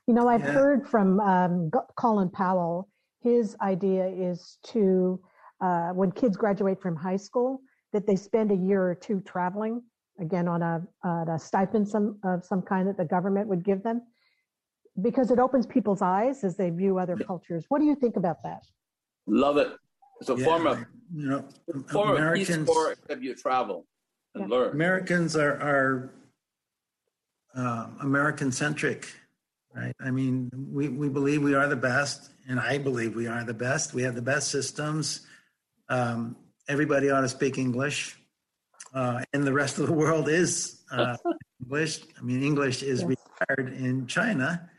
[0.07, 0.53] You know, I've yeah.
[0.53, 2.89] heard from um, Colin Powell.
[3.21, 5.21] His idea is to,
[5.61, 7.61] uh, when kids graduate from high school,
[7.93, 9.83] that they spend a year or two traveling,
[10.21, 13.83] again on a, uh, a stipend some, of some kind that the government would give
[13.83, 14.03] them,
[15.01, 17.27] because it opens people's eyes as they view other yeah.
[17.27, 17.65] cultures.
[17.69, 18.63] What do you think about that?
[19.27, 19.73] Love it.
[20.21, 20.85] It's a yeah, form of,
[21.15, 21.45] you know,
[21.91, 23.87] form Americans, of peace corps if you travel
[24.35, 24.55] and yeah.
[24.55, 24.73] learn.
[24.73, 26.13] Americans are are
[27.57, 29.13] uh, American centric,
[29.75, 29.95] right?
[30.01, 33.55] I mean, we we believe we are the best, and I believe we are the
[33.55, 33.95] best.
[33.95, 35.27] We have the best systems.
[35.89, 36.37] Um,
[36.69, 38.17] everybody ought to speak English,
[38.95, 41.17] uh, and the rest of the world is uh,
[41.63, 42.01] English.
[42.19, 43.09] I mean, English is yes.
[43.09, 44.71] required in China.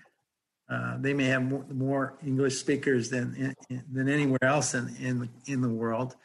[0.68, 3.54] Uh, they may have more, more English speakers than
[3.92, 6.16] than anywhere else in in, in the world,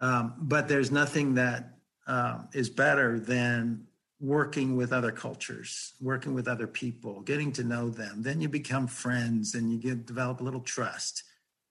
[0.00, 1.74] um, but there's nothing that
[2.06, 3.86] uh, is better than
[4.20, 8.22] working with other cultures, working with other people, getting to know them.
[8.22, 11.24] Then you become friends, and you get develop a little trust.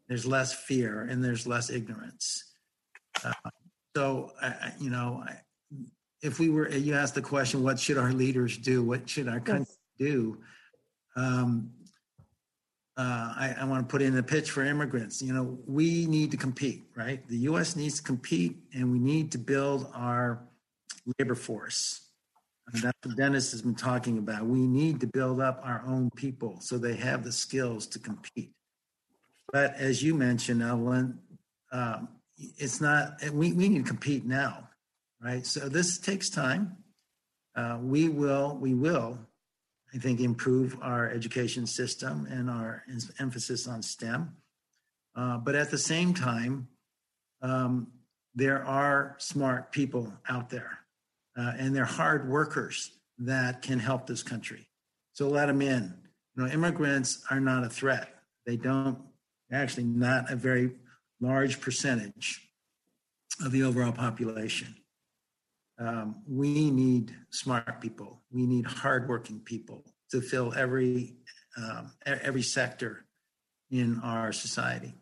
[0.07, 2.53] There's less fear, and there's less ignorance.
[3.23, 3.31] Uh,
[3.95, 5.23] so, I, you know,
[6.21, 8.83] if we were, you asked the question, what should our leaders do?
[8.83, 10.09] What should our country yes.
[10.09, 10.37] do?
[11.15, 11.71] Um,
[12.95, 15.21] uh, I, I want to put in a pitch for immigrants.
[15.21, 17.27] You know, we need to compete, right?
[17.27, 17.75] The U.S.
[17.75, 20.39] needs to compete, and we need to build our
[21.17, 22.02] labor force.
[22.71, 24.45] And that's what Dennis has been talking about.
[24.45, 28.51] We need to build up our own people so they have the skills to compete.
[29.51, 31.19] But as you mentioned, Evelyn,
[31.71, 32.07] um,
[32.37, 33.21] it's not.
[33.31, 34.69] We we need to compete now,
[35.21, 35.45] right?
[35.45, 36.77] So this takes time.
[37.55, 38.57] Uh, we will.
[38.59, 39.19] We will
[39.93, 42.83] I think, improve our education system and our
[43.19, 44.35] emphasis on STEM.
[45.15, 46.67] Uh, but at the same time,
[47.43, 47.87] um,
[48.33, 50.79] there are smart people out there,
[51.37, 54.67] uh, and they're hard workers that can help this country.
[55.13, 55.93] So let them in.
[56.35, 58.09] You know, immigrants are not a threat.
[58.45, 58.99] They don't
[59.51, 60.71] actually not a very
[61.21, 62.41] large percentage
[63.43, 64.75] of the overall population.
[65.79, 68.21] Um, we need smart people.
[68.31, 71.15] We need hardworking people to fill every
[71.55, 73.05] um, every sector
[73.69, 74.95] in our society.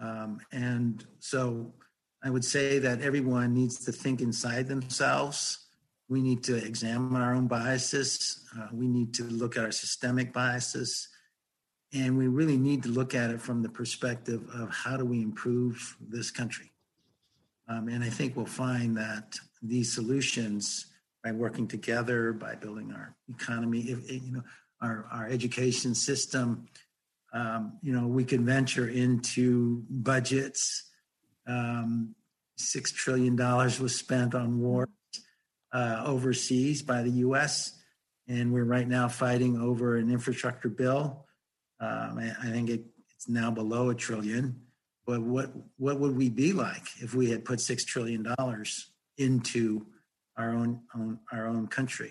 [0.00, 1.74] Um, and so,
[2.22, 5.66] I would say that everyone needs to think inside themselves.
[6.08, 8.44] We need to examine our own biases.
[8.58, 11.08] Uh, we need to look at our systemic biases.
[11.92, 15.22] And we really need to look at it from the perspective of how do we
[15.22, 16.72] improve this country.
[17.68, 20.86] Um, and I think we'll find that these solutions,
[21.22, 24.42] by working together, by building our economy, if, you know,
[24.80, 26.66] our, our education system,
[27.32, 30.87] um, you know, we can venture into budgets.
[31.48, 32.14] Um,
[32.60, 34.88] Six trillion dollars was spent on war
[35.72, 37.78] uh, overseas by the U.S.,
[38.26, 41.24] and we're right now fighting over an infrastructure bill.
[41.78, 42.84] Um, I think it,
[43.14, 44.60] it's now below a trillion.
[45.06, 49.86] But what what would we be like if we had put six trillion dollars into
[50.36, 52.10] our own, own our own country?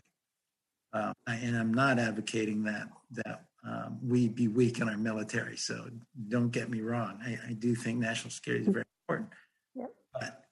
[0.94, 5.58] Uh, and I'm not advocating that that um, we be weak in our military.
[5.58, 5.90] So
[6.30, 7.20] don't get me wrong.
[7.24, 9.30] I, I do think national security is very important.
[9.76, 9.94] Yep.
[10.14, 10.44] But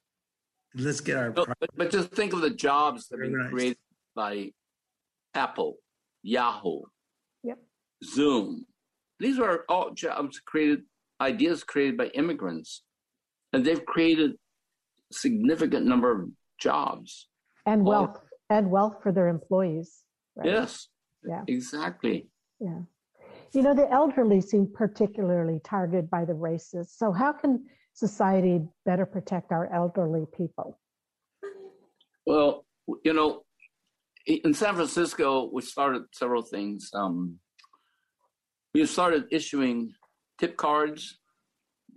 [0.76, 1.32] let's get our.
[1.32, 3.78] but, but, just think of the jobs that are being created
[4.16, 4.52] by
[5.34, 5.78] Apple,
[6.24, 6.82] Yahoo,
[7.44, 7.60] yep.
[8.04, 8.66] Zoom.
[9.20, 10.82] These are all jobs created
[11.22, 12.84] ideas created by immigrants,
[13.54, 14.34] and they've created
[15.12, 16.30] significant number of
[16.60, 17.28] jobs
[17.66, 20.04] and wealth and wealth for their employees.
[20.36, 20.48] Right?
[20.48, 20.88] Yes.
[21.28, 21.44] Yeah.
[21.48, 22.28] Exactly.
[22.60, 22.82] Yeah.
[23.54, 26.94] You know, the elderly seem particularly targeted by the races.
[26.94, 27.66] So, how can
[27.96, 30.78] society better protect our elderly people?
[32.26, 32.66] Well,
[33.04, 33.44] you know,
[34.28, 36.90] in San Francisco, we started several things.
[36.94, 37.40] Um,
[38.74, 39.94] we started issuing
[40.38, 41.20] tip cards.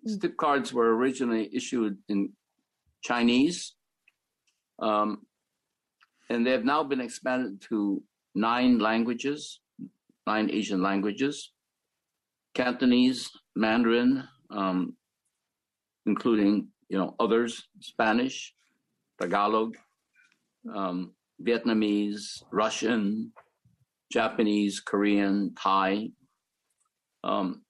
[0.07, 0.21] Mm.
[0.21, 2.33] Tip cards were originally issued in
[3.03, 3.75] Chinese,
[4.81, 5.23] um,
[6.31, 8.03] and they have now been expanded to
[8.35, 9.61] nine languages,
[10.27, 11.53] nine Asian languages,
[12.55, 14.98] Cantonese, Mandarin, um,
[16.09, 18.55] including you know others, Spanish,
[19.21, 19.77] Tagalog,
[20.75, 21.13] um,
[21.47, 23.33] Vietnamese, Russian,
[24.13, 26.09] Japanese, Korean, Thai.
[27.23, 27.63] Um,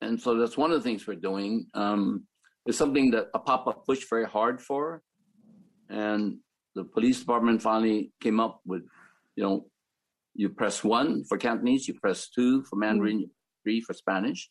[0.00, 1.66] and so that's one of the things we're doing.
[1.74, 2.26] Um,
[2.66, 5.02] it's something that APAPA pushed very hard for,
[5.88, 6.38] and
[6.74, 8.82] the police department finally came up with,
[9.36, 9.66] you know,
[10.34, 13.30] you press one for Cantonese, you press two for Mandarin,
[13.64, 14.50] three for Spanish.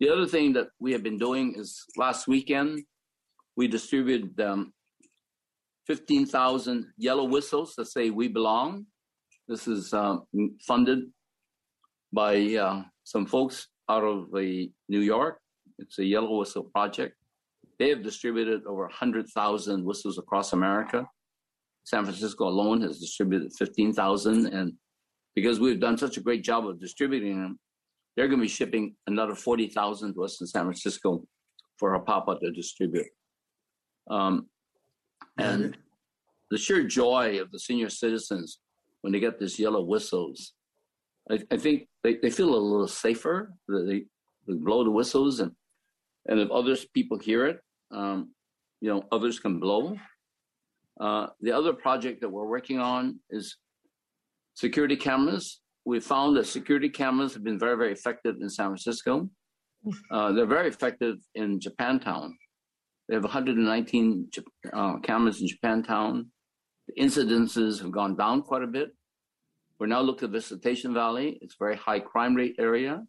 [0.00, 2.84] The other thing that we have been doing is last weekend
[3.56, 4.72] we distributed um,
[5.88, 8.86] 15,000 yellow whistles that say "We belong."
[9.48, 10.24] This is um,
[10.66, 11.00] funded
[12.12, 15.40] by uh, some folks out of the New York.
[15.78, 17.14] It's a yellow whistle project.
[17.78, 21.06] They have distributed over 100,000 whistles across America.
[21.84, 24.46] San Francisco alone has distributed 15,000.
[24.46, 24.74] And
[25.34, 27.58] because we've done such a great job of distributing them,
[28.18, 31.24] they're going to be shipping another 40,000 to us in San Francisco
[31.76, 33.06] for APAPA to distribute.
[34.10, 34.48] Um,
[35.38, 35.76] and
[36.50, 38.58] the sheer joy of the senior citizens
[39.02, 40.54] when they get these yellow whistles
[41.30, 43.52] I, I think they, they feel a little safer.
[43.68, 44.04] They,
[44.46, 45.52] they blow the whistles, and
[46.26, 47.60] and if others people hear it,
[47.90, 48.30] um,
[48.80, 49.96] you know, others can blow.
[51.00, 53.56] Uh, the other project that we're working on is
[54.54, 55.60] security cameras.
[55.88, 59.30] We found that security cameras have been very, very effective in San Francisco.
[60.10, 62.32] Uh, they're very effective in Japantown.
[63.08, 64.28] They have 119
[64.70, 66.26] uh, cameras in Japantown.
[66.88, 68.90] The incidences have gone down quite a bit.
[69.78, 71.38] We're now looking at Visitation Valley.
[71.40, 73.04] It's a very high crime rate area.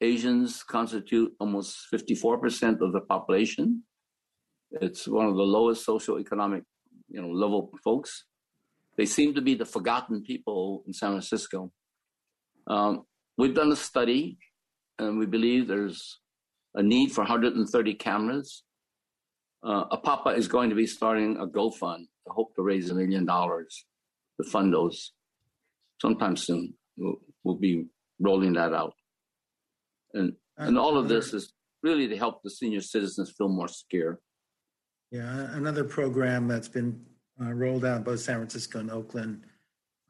[0.00, 3.82] Asians constitute almost 54% of the population.
[4.70, 6.62] It's one of the lowest socioeconomic,
[7.08, 8.26] you know, level folks.
[8.96, 11.72] They seem to be the forgotten people in San Francisco.
[12.66, 13.04] Um,
[13.38, 14.38] we've done a study,
[14.98, 16.20] and we believe there's
[16.74, 18.64] a need for 130 cameras.
[19.64, 23.24] Uh, APAPA is going to be starting a GoFund to hope to raise a million
[23.24, 23.84] dollars
[24.40, 25.12] to fund those
[26.00, 26.74] sometime soon.
[26.96, 27.86] We'll, we'll be
[28.20, 28.94] rolling that out.
[30.14, 34.20] And, and all of this is really to help the senior citizens feel more secure.
[35.10, 37.04] Yeah, another program that's been
[37.42, 39.44] uh, rolled out both San Francisco and Oakland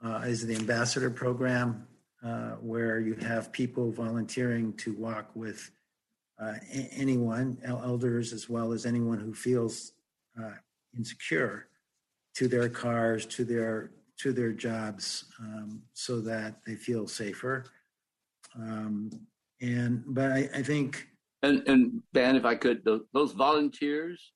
[0.05, 1.87] uh, is the Ambassador Program,
[2.25, 5.71] uh, where you have people volunteering to walk with
[6.41, 6.55] uh,
[6.93, 9.93] anyone, elders as well as anyone who feels
[10.41, 10.53] uh,
[10.97, 11.69] insecure,
[12.35, 17.65] to their cars, to their to their jobs, um, so that they feel safer.
[18.57, 19.11] Um,
[19.61, 21.09] and but I, I think
[21.43, 24.33] And and Dan, if I could, tho- those volunteers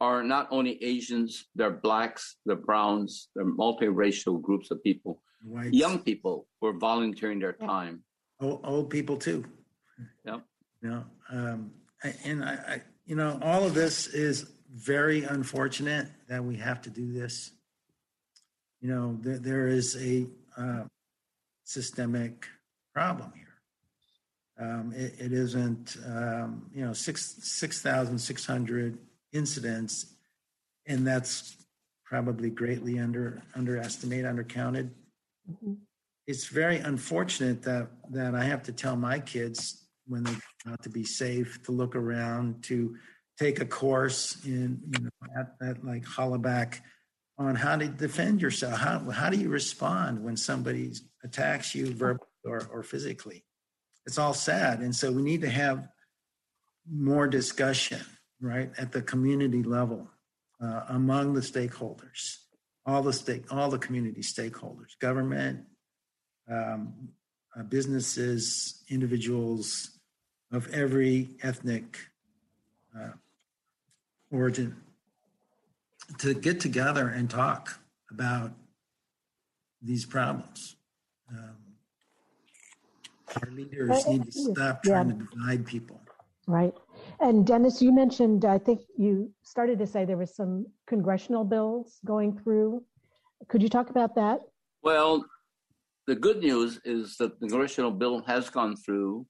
[0.00, 5.22] are not only Asians, they're blacks, they're browns, they're multiracial groups of people.
[5.44, 8.02] whites, Young people who are volunteering their time.
[8.40, 9.44] old, old people too.
[10.24, 10.42] Yep.
[10.82, 11.72] Know, um,
[12.24, 16.90] and I, I, you know, all of this is very unfortunate that we have to
[16.90, 17.50] do this.
[18.80, 20.26] You know, there, there is a
[20.56, 20.84] uh,
[21.64, 22.46] systemic
[22.94, 23.44] problem here.
[24.58, 28.98] Um, it, it isn't, um, you know, six six thousand six hundred
[29.36, 30.06] incidents,
[30.86, 31.56] and that's
[32.04, 34.90] probably greatly under underestimated, undercounted.
[35.50, 35.78] Mhm.
[36.26, 40.32] It's very unfortunate that that I have to tell my kids when they
[40.64, 42.96] go out to be safe, to look around, to
[43.38, 46.80] take a course in you know at, at like Hollaback
[47.38, 48.78] on how to defend yourself.
[48.78, 53.44] How how do you respond when somebody attacks you verbally or, or physically?
[54.06, 55.88] It's all sad, and so we need to have
[56.88, 58.00] more discussion,
[58.40, 60.08] right, at the community level
[60.62, 62.38] uh, among the stakeholders,
[62.84, 65.60] all the stake, all the community stakeholders, government,
[66.50, 66.92] um,
[67.58, 69.98] uh, businesses, individuals
[70.52, 71.98] of every ethnic
[72.96, 73.10] uh,
[74.30, 74.76] origin
[76.18, 77.80] to get together and talk
[78.10, 78.52] about
[79.82, 80.76] these problems.
[81.30, 81.56] Um,
[83.42, 86.00] our leaders need to stop trying to divide people.
[86.46, 86.72] Right.
[87.20, 91.98] And Dennis, you mentioned, I think you started to say there was some congressional bills
[92.04, 92.84] going through.
[93.48, 94.40] Could you talk about that?
[94.82, 95.26] Well,
[96.06, 99.26] the good news is that the congressional bill has gone through.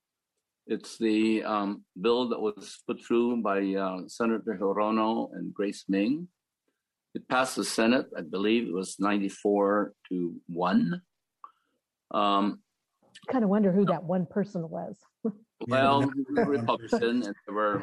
[0.66, 6.28] It's the um, bill that was put through by uh, Senator Hirono and Grace Meng.
[7.14, 11.00] It passed the Senate, I believe it was 94 to 1.
[12.10, 12.60] Um,
[13.28, 14.98] Kind of wonder who that one person was.
[15.68, 17.82] Well, Yeah, he was Republican, and there were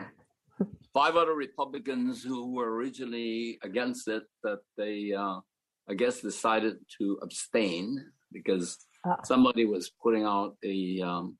[0.93, 5.39] five other Republicans who were originally against it, that they, uh,
[5.89, 9.21] I guess, decided to abstain because Ah.
[9.23, 11.37] somebody was putting out a um,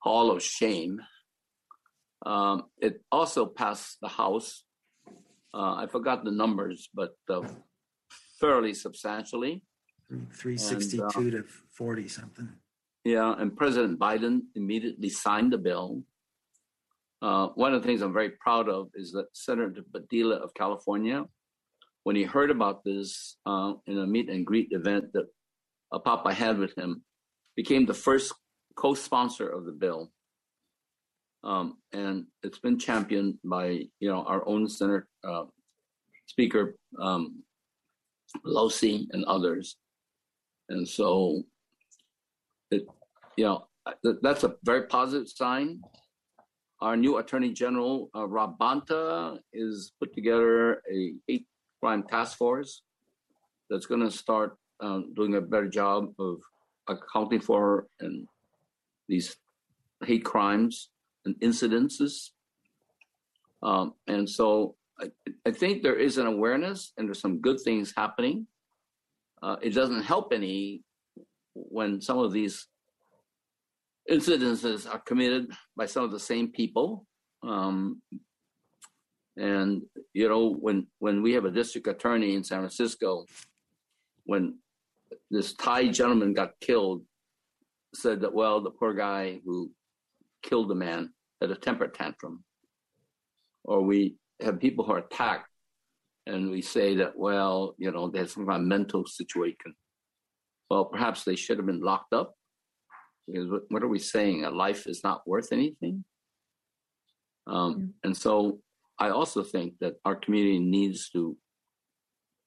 [0.00, 1.00] hall of shame.
[2.26, 4.64] Um, it also passed the House.
[5.54, 7.42] Uh, I forgot the numbers, but uh,
[8.40, 9.62] fairly substantially.
[10.34, 12.48] 362 to 40 something.
[13.10, 16.04] Yeah, and President Biden immediately signed the bill.
[17.20, 21.24] Uh, one of the things I'm very proud of is that Senator Padilla of California,
[22.04, 25.26] when he heard about this uh, in a meet and greet event that
[25.90, 27.02] uh, Papa had with him,
[27.56, 28.32] became the first
[28.76, 30.12] co-sponsor of the bill.
[31.42, 33.66] Um, and it's been championed by
[33.98, 35.46] you know our own Senate uh,
[36.26, 37.42] Speaker um,
[38.46, 39.78] Pelosi and others.
[40.68, 41.42] And so
[42.70, 42.86] it,
[43.40, 43.66] you know,
[44.04, 45.80] th- that's a very positive sign.
[46.82, 51.46] Our new Attorney General, uh, Rob Bonta, is put together a hate
[51.80, 52.82] crime task force
[53.70, 56.36] that's going to start um, doing a better job of
[56.86, 58.26] accounting for and
[59.08, 59.36] these
[60.04, 60.90] hate crimes
[61.24, 62.32] and incidences.
[63.62, 65.06] Um, and so I,
[65.46, 68.46] I think there is an awareness and there's some good things happening.
[69.42, 70.82] Uh, it doesn't help any
[71.54, 72.66] when some of these
[74.08, 77.06] incidences are committed by some of the same people.
[77.42, 78.02] Um,
[79.36, 79.82] And
[80.12, 83.24] you know, when when we have a district attorney in San Francisco,
[84.24, 84.58] when
[85.30, 87.02] this Thai gentleman got killed,
[87.94, 89.70] said that well, the poor guy who
[90.42, 92.44] killed the man had a temper tantrum.
[93.64, 95.48] Or we have people who are attacked
[96.26, 99.74] and we say that, well, you know, there's some kind of mental situation.
[100.68, 102.34] Well, perhaps they should have been locked up.
[103.32, 104.44] Because what, are we saying?
[104.44, 106.04] A life is not worth anything?
[107.46, 107.94] Um.
[108.04, 108.60] And so
[108.98, 111.36] I also think that our community needs to,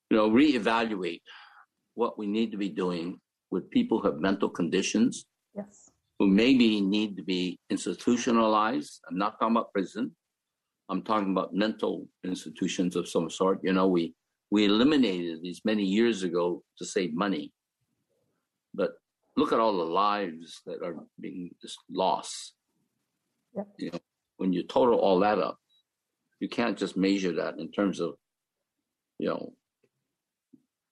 [0.10, 1.22] you know, reevaluate
[1.96, 3.20] what we need to be doing
[3.52, 5.26] with people who have mental conditions.
[5.56, 5.90] Yes.
[6.20, 9.02] Who maybe need to be institutionalized.
[9.10, 10.16] I'm not talking about prison.
[10.90, 13.60] I'm talking about mental institutions of some sort.
[13.64, 14.14] You know, we
[14.52, 17.52] we eliminated these many years ago to save money,
[18.76, 18.92] but
[19.36, 22.54] look at all the lives that are being just lost.
[23.56, 23.68] Yep.
[23.78, 24.00] You know,
[24.38, 25.58] when you total all that up,
[26.40, 28.16] you can't just measure that in terms of,
[29.20, 29.54] you know,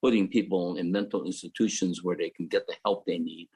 [0.02, 3.50] putting people in mental institutions where they can get the help they need.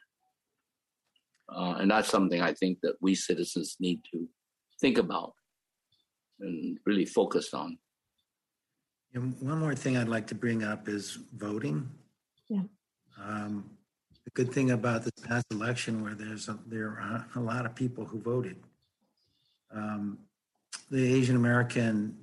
[1.49, 4.27] Uh, and that's something I think that we citizens need to
[4.81, 5.33] think about
[6.39, 7.77] and really focus on.
[9.13, 11.89] And one more thing I'd like to bring up is voting.
[12.49, 12.63] Yeah.
[13.23, 13.74] Um, the
[14.35, 18.03] good thing about this past election, where there's a, there are a lot of people
[18.03, 18.57] who voted,
[19.73, 20.19] um,
[20.91, 22.17] the Asian American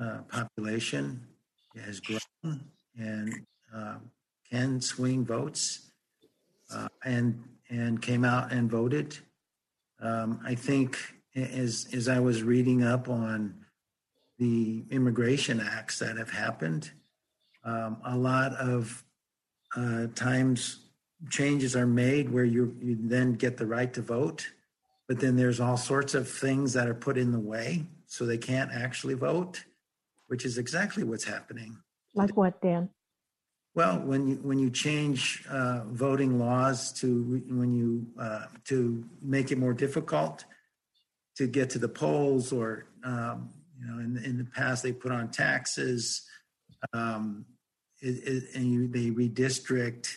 [0.00, 1.24] uh, population
[1.84, 2.64] has grown
[2.98, 3.34] and
[3.74, 3.96] uh,
[4.50, 5.90] can swing votes,
[6.74, 9.18] uh, and and came out and voted.
[10.00, 10.98] Um, I think
[11.36, 13.54] as as I was reading up on
[14.38, 16.90] the immigration acts that have happened,
[17.62, 19.04] um, a lot of
[19.76, 20.81] uh, times
[21.30, 24.48] changes are made where you you then get the right to vote,
[25.08, 28.38] but then there's all sorts of things that are put in the way so they
[28.38, 29.64] can't actually vote,
[30.26, 31.78] which is exactly what's happening.
[32.14, 32.90] Like what, Dan?
[33.74, 39.50] Well, when you when you change uh, voting laws to when you uh, to make
[39.50, 40.44] it more difficult
[41.36, 43.48] to get to the polls, or um,
[43.80, 46.28] you know, in, in the past they put on taxes,
[46.92, 47.46] um,
[48.02, 50.16] it, it, and you, they redistrict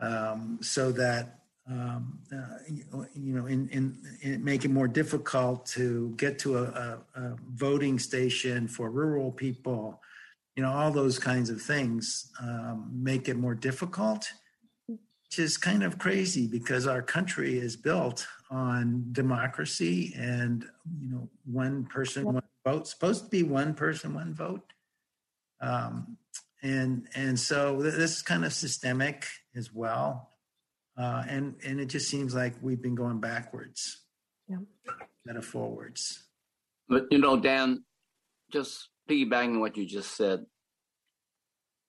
[0.00, 1.38] um, so that
[1.70, 6.62] um, uh, you know, in, in, in, make it more difficult to get to a,
[6.62, 10.00] a, a, voting station for rural people.
[10.56, 14.32] You know, all those kinds of things um, make it more difficult,
[14.86, 20.64] which is kind of crazy because our country is built on democracy and
[21.02, 22.88] you know, one person, one vote.
[22.88, 24.72] Supposed to be one person, one vote.
[25.60, 26.16] Um,
[26.62, 29.26] and and so this is kind of systemic
[29.56, 30.30] as well.
[30.96, 34.04] Uh, and and it just seems like we've been going backwards.
[34.48, 34.58] Yeah.
[35.24, 36.24] Instead of forwards.
[36.88, 37.84] But you know dan
[38.50, 40.44] just piggybacking what you just said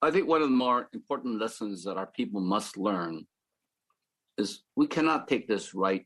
[0.02, 3.26] i think one of the more important lessons that our people must learn
[4.40, 6.06] is we cannot take this right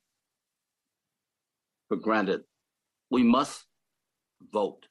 [1.88, 2.42] for granted.
[3.12, 3.66] We must
[4.52, 4.88] vote.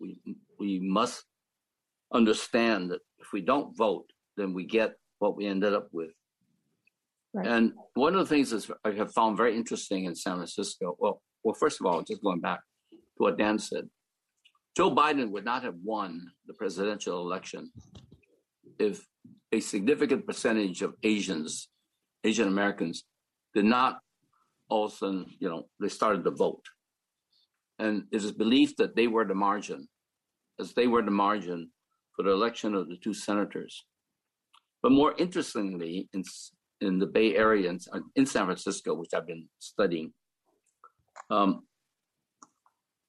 [0.00, 0.20] We
[0.58, 1.24] we must
[2.14, 6.10] understand that if we don't vote, then we get what we ended up with.
[7.34, 7.46] Right.
[7.46, 11.20] And one of the things that I have found very interesting in San Francisco, well,
[11.42, 12.60] well, first of all, just going back
[12.92, 13.88] to what Dan said,
[14.76, 17.70] Joe Biden would not have won the presidential election
[18.78, 19.04] if
[19.52, 21.68] a significant percentage of Asians,
[22.24, 23.04] Asian Americans,
[23.54, 23.98] did not
[24.68, 26.64] all of a sudden, you know, they started to vote.
[27.78, 29.88] And it is believed that they were the margin.
[30.58, 31.70] As they were the margin,
[32.14, 33.84] for the election of the two senators.
[34.82, 36.22] But more interestingly, in,
[36.80, 37.78] in the Bay Area, in,
[38.16, 40.12] in San Francisco, which I've been studying,
[41.30, 41.64] um,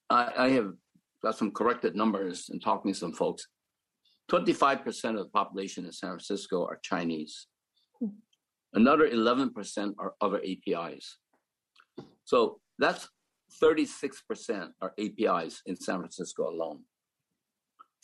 [0.10, 0.74] I, I have
[1.22, 3.48] got some corrected numbers and talking to some folks.
[4.32, 7.48] 25% of the population in San Francisco are Chinese.
[8.74, 11.18] Another 11% are other APIs.
[12.26, 13.08] So that's
[13.62, 16.82] 36% are APIs in San Francisco alone.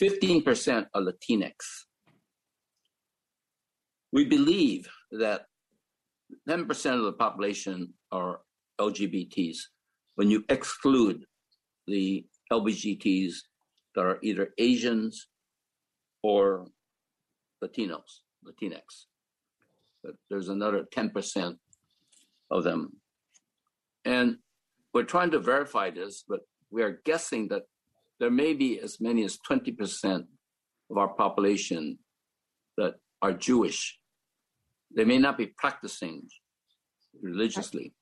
[0.02, 1.54] 15% are Latinx.
[4.12, 5.46] We believe that
[6.50, 8.40] 10% of the population are
[8.80, 9.58] LGBTs
[10.16, 11.24] when you exclude
[11.88, 13.34] the LGBTs
[13.96, 15.28] that are either Asians
[16.24, 16.68] or
[17.64, 19.06] Latinos, Latinx.
[20.04, 21.58] But there's another 10%
[22.50, 22.94] of them.
[24.04, 24.38] And
[24.94, 26.42] we're trying to verify this, but
[26.72, 27.64] we are guessing that
[28.22, 30.28] there may be as many as 20%
[30.92, 31.98] of our population
[32.78, 32.94] that
[33.24, 33.98] are Jewish.
[34.96, 36.28] They may not be practicing
[37.20, 37.96] religiously.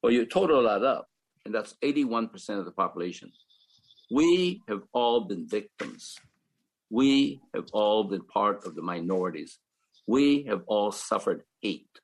[0.00, 1.08] Well, you total that up,
[1.44, 3.32] and that's 81% of the population.
[4.12, 6.16] We have all been victims.
[6.88, 9.58] We have all been part of the minorities.
[10.06, 11.98] We have all suffered hate.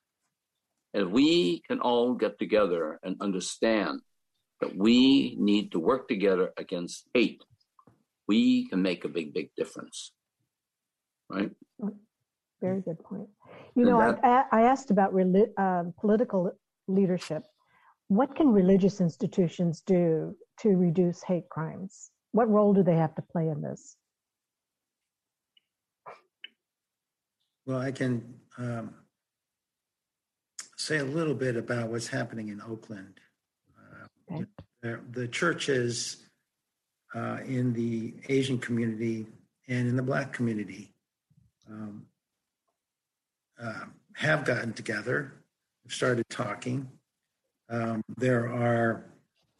[0.93, 4.01] And we can all get together and understand
[4.61, 7.43] that we need to work together against hate.
[8.27, 10.11] We can make a big, big difference.
[11.29, 11.51] Right?
[12.61, 13.29] Very good point.
[13.75, 14.19] You know, that,
[14.51, 15.13] I, I, asked about
[15.57, 16.51] um, political
[16.87, 17.43] leadership.
[18.09, 22.11] What can religious institutions do to reduce hate crimes?
[22.31, 23.95] What role do they have to play in this?
[27.65, 28.93] Well, I can um,
[30.75, 33.19] say a little bit about what's happening in Oakland.
[34.31, 34.45] Okay.
[34.81, 36.17] the, the, churches
[37.15, 39.25] uh, in the Asian community
[39.67, 40.93] and in the Black community
[41.69, 42.05] um,
[43.61, 45.33] uh, have gotten together,
[45.83, 46.89] have started talking.
[47.69, 49.03] Um, there are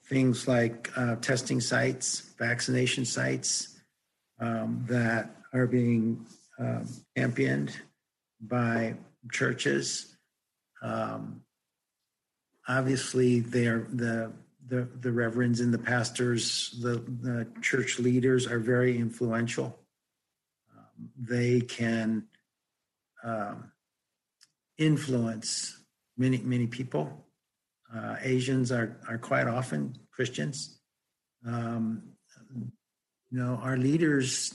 [0.06, 3.80] things like uh, testing sites, vaccination sites
[4.40, 6.26] um, that are being
[6.60, 6.86] um,
[7.16, 7.80] championed
[8.42, 8.96] by
[9.32, 10.16] churches.
[10.82, 11.42] Um,
[12.68, 14.32] obviously, they're the
[14.70, 19.78] the the reverends and the pastors, the, the church leaders are very influential.
[20.78, 22.28] Um, they can
[23.24, 23.72] um,
[24.78, 25.84] influence
[26.18, 27.26] many many people.
[27.94, 30.80] Uh, Asians are are quite often Christians.
[31.46, 32.04] Um,
[33.32, 34.54] you know, our leaders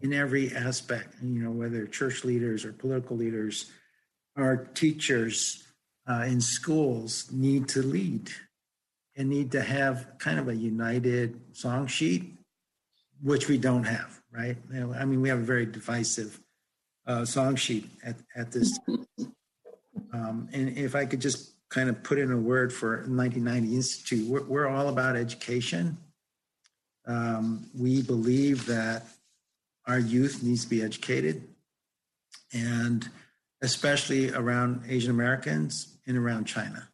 [0.00, 3.70] in every aspect, you know, whether church leaders or political leaders,
[4.36, 5.64] our teachers
[6.08, 8.30] uh, in schools need to lead
[9.16, 12.36] and need to have kind of a united song sheet,
[13.22, 14.56] which we don't have, right?
[14.72, 16.40] I mean, we have a very divisive
[17.06, 18.78] uh, song sheet at, at this.
[20.12, 24.28] Um, and if I could just kind of put in a word for 1990 Institute,
[24.28, 25.98] we're, we're all about education.
[27.06, 29.04] Um, we believe that
[29.86, 31.48] our youth needs to be educated,
[32.52, 33.08] and
[33.62, 36.89] especially around Asian Americans and around China.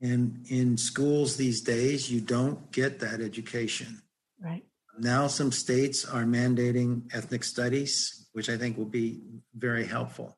[0.00, 4.02] And in schools these days, you don't get that education.
[4.40, 4.64] Right.
[4.98, 9.20] Now, some states are mandating ethnic studies, which I think will be
[9.54, 10.36] very helpful.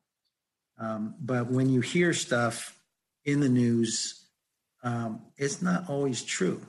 [0.77, 2.79] Um, but when you hear stuff
[3.25, 4.27] in the news,
[4.83, 6.61] um, it's not always true,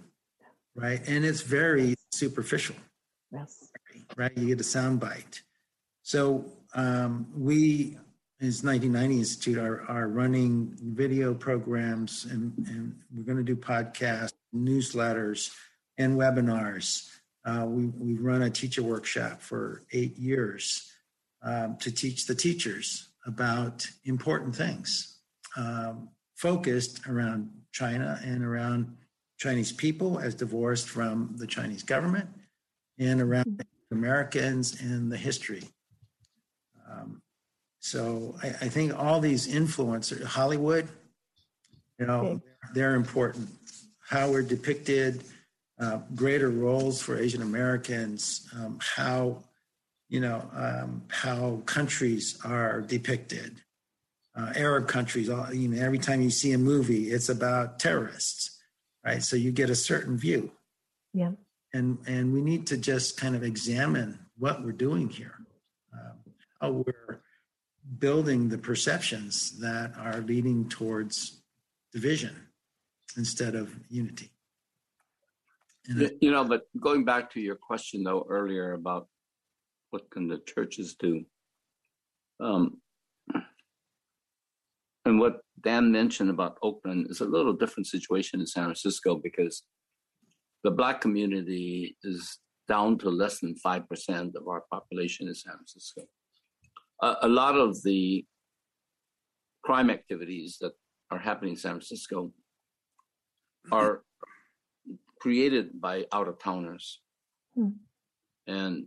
[0.75, 1.01] right?
[1.07, 2.77] And it's very superficial.
[3.33, 3.69] Yes.
[4.17, 4.37] Right?
[4.37, 5.43] You get a sound bite.
[6.03, 7.97] So um, we,
[8.41, 14.33] as 1990 Institute, are, are running video programs and, and we're going to do podcasts,
[14.55, 15.55] newsletters,
[15.99, 17.11] and webinars.
[17.45, 20.91] Uh, we, we've run a teacher workshop for eight years
[21.43, 25.19] um, to teach the teachers about important things
[25.59, 28.97] um, focused around China and around
[29.39, 32.29] Chinese people as divorced from the Chinese government
[32.99, 35.65] and around Americans and the history.
[36.91, 37.21] Um,
[37.81, 40.89] so I, I, think all these influencers, Hollywood,
[41.99, 42.41] you know,
[42.75, 43.49] they're important.
[43.99, 45.25] How we're depicted,
[45.79, 49.45] uh, greater roles for Asian Americans, um, how
[50.09, 53.57] you know um, how countries are depicted.
[54.37, 58.59] Uh, Arab countries, All, you know, every time you see a movie, it's about terrorists,
[59.05, 59.23] right?
[59.23, 60.53] So you get a certain view.
[61.13, 61.33] Yeah
[61.73, 65.35] and and we need to just kind of examine what we're doing here,
[65.95, 66.13] uh,
[66.61, 67.21] how we're
[67.99, 71.43] building the perceptions that are leading towards
[71.93, 72.35] division
[73.17, 74.31] instead of unity.
[75.87, 79.09] And you know, but going back to your question though earlier about
[79.91, 81.25] what can the churches do,
[82.39, 82.77] um,
[85.05, 89.63] and what Dan mentioned about Oakland is a little different situation in San Francisco because
[90.63, 92.39] the black community is
[92.69, 96.03] down to less than 5% of our population in San Francisco.
[97.03, 98.25] A lot of the
[99.65, 100.73] crime activities that
[101.11, 102.33] are happening in San Francisco
[103.73, 104.03] are
[105.21, 107.01] created by out of towners.
[107.55, 107.69] Hmm.
[108.47, 108.87] And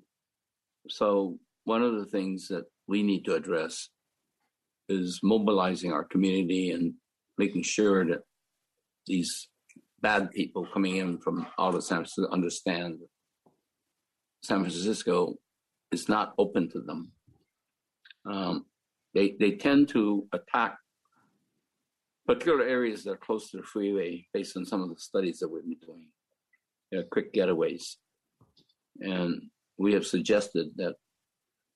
[0.90, 3.90] so, one of the things that we need to address
[4.90, 6.94] is mobilizing our community and
[7.38, 8.19] making sure that
[9.07, 9.48] these
[10.02, 12.99] bad people coming in from out of San Francisco understand
[14.44, 15.35] San Francisco
[15.91, 17.11] is not open to them.
[18.26, 18.66] Um,
[19.14, 20.78] they they tend to attack
[22.26, 25.50] particular areas that are close to the freeway based on some of the studies that
[25.50, 26.08] we've been doing.
[26.91, 27.95] They're quick getaways.
[29.02, 30.95] And we have suggested that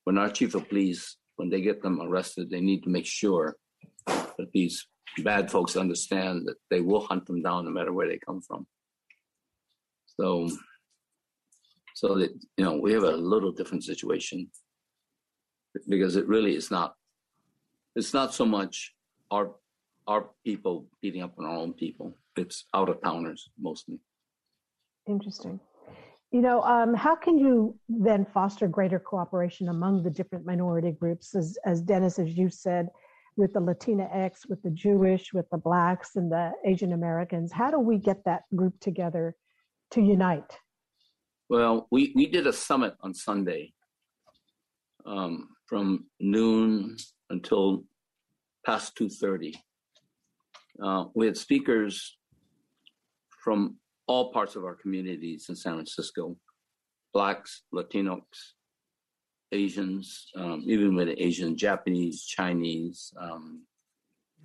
[0.05, 3.57] when our chief of police, when they get them arrested, they need to make sure
[4.05, 4.87] that these
[5.23, 8.65] bad folks understand that they will hunt them down no matter where they come from.
[10.05, 10.49] So
[11.95, 14.49] So that you know, we have a little different situation
[15.87, 16.95] because it really is not.
[17.95, 18.93] It's not so much
[19.31, 19.55] our
[20.07, 22.15] our people beating up on our own people.
[22.35, 23.99] It's out of towners mostly.
[25.07, 25.59] Interesting.
[26.31, 31.35] You know, um, how can you then foster greater cooperation among the different minority groups,
[31.35, 32.89] as, as Dennis, as you said,
[33.37, 37.53] with the Latina X, with the Jewish, with the Blacks, and the Asian Americans?
[37.53, 39.35] How do we get that group together
[39.91, 40.57] to unite?
[41.49, 43.73] Well, we, we did a summit on Sunday
[45.05, 46.97] um, from noon
[47.29, 47.83] until
[48.65, 49.55] past 2.30.
[50.81, 52.17] Uh, we had speakers
[53.43, 53.77] from
[54.07, 56.37] all parts of our communities in San Francisco,
[57.13, 58.21] blacks, Latinos,
[59.51, 63.13] Asians, um, even with Asian, Japanese, Chinese.
[63.19, 63.63] Um,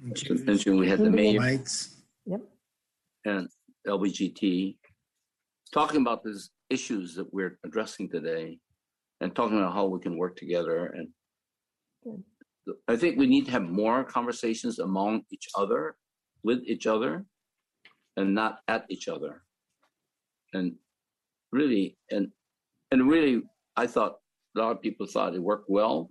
[0.00, 1.96] mentioned we had the mayor Whites.
[2.26, 2.40] Yep.
[3.24, 3.48] and
[3.86, 4.76] LBGT
[5.72, 8.58] talking about these issues that we're addressing today
[9.22, 10.86] and talking about how we can work together.
[10.86, 11.08] And
[12.04, 12.76] Good.
[12.88, 15.96] I think we need to have more conversations among each other,
[16.42, 17.24] with each other,
[18.16, 19.42] and not at each other.
[20.52, 20.74] And
[21.52, 22.28] really, and
[22.90, 23.42] and really,
[23.76, 24.16] I thought
[24.56, 26.10] a lot of people thought it worked well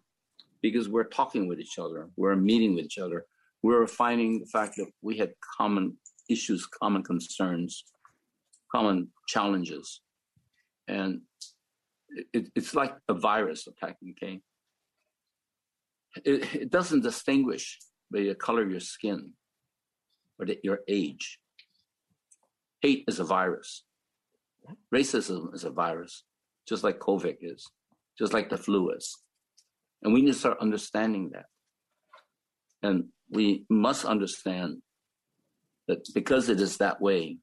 [0.62, 3.26] because we're talking with each other, we're meeting with each other,
[3.62, 5.98] we're finding the fact that we had common
[6.30, 7.84] issues, common concerns,
[8.74, 10.02] common challenges,
[10.88, 11.22] and
[12.34, 14.42] it, it's like a virus attacking Cain.
[16.26, 17.80] It, it doesn't distinguish
[18.12, 19.32] by the color of your skin
[20.40, 21.40] or the, your age.
[22.82, 23.84] Hate is a virus.
[24.94, 26.24] Racism is a virus,
[26.68, 27.68] just like COVID is,
[28.18, 29.18] just like the flu is.
[30.04, 31.46] And we need to start understanding that.
[32.84, 34.82] And we must understand
[35.88, 37.38] that because it is that way,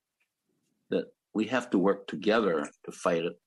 [0.91, 3.39] that we have to work together to fight it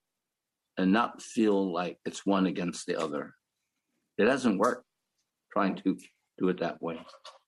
[0.77, 3.33] and not feel like it's one against the other.
[4.17, 4.83] It doesn't work
[5.51, 5.97] trying to
[6.37, 6.99] do it that way.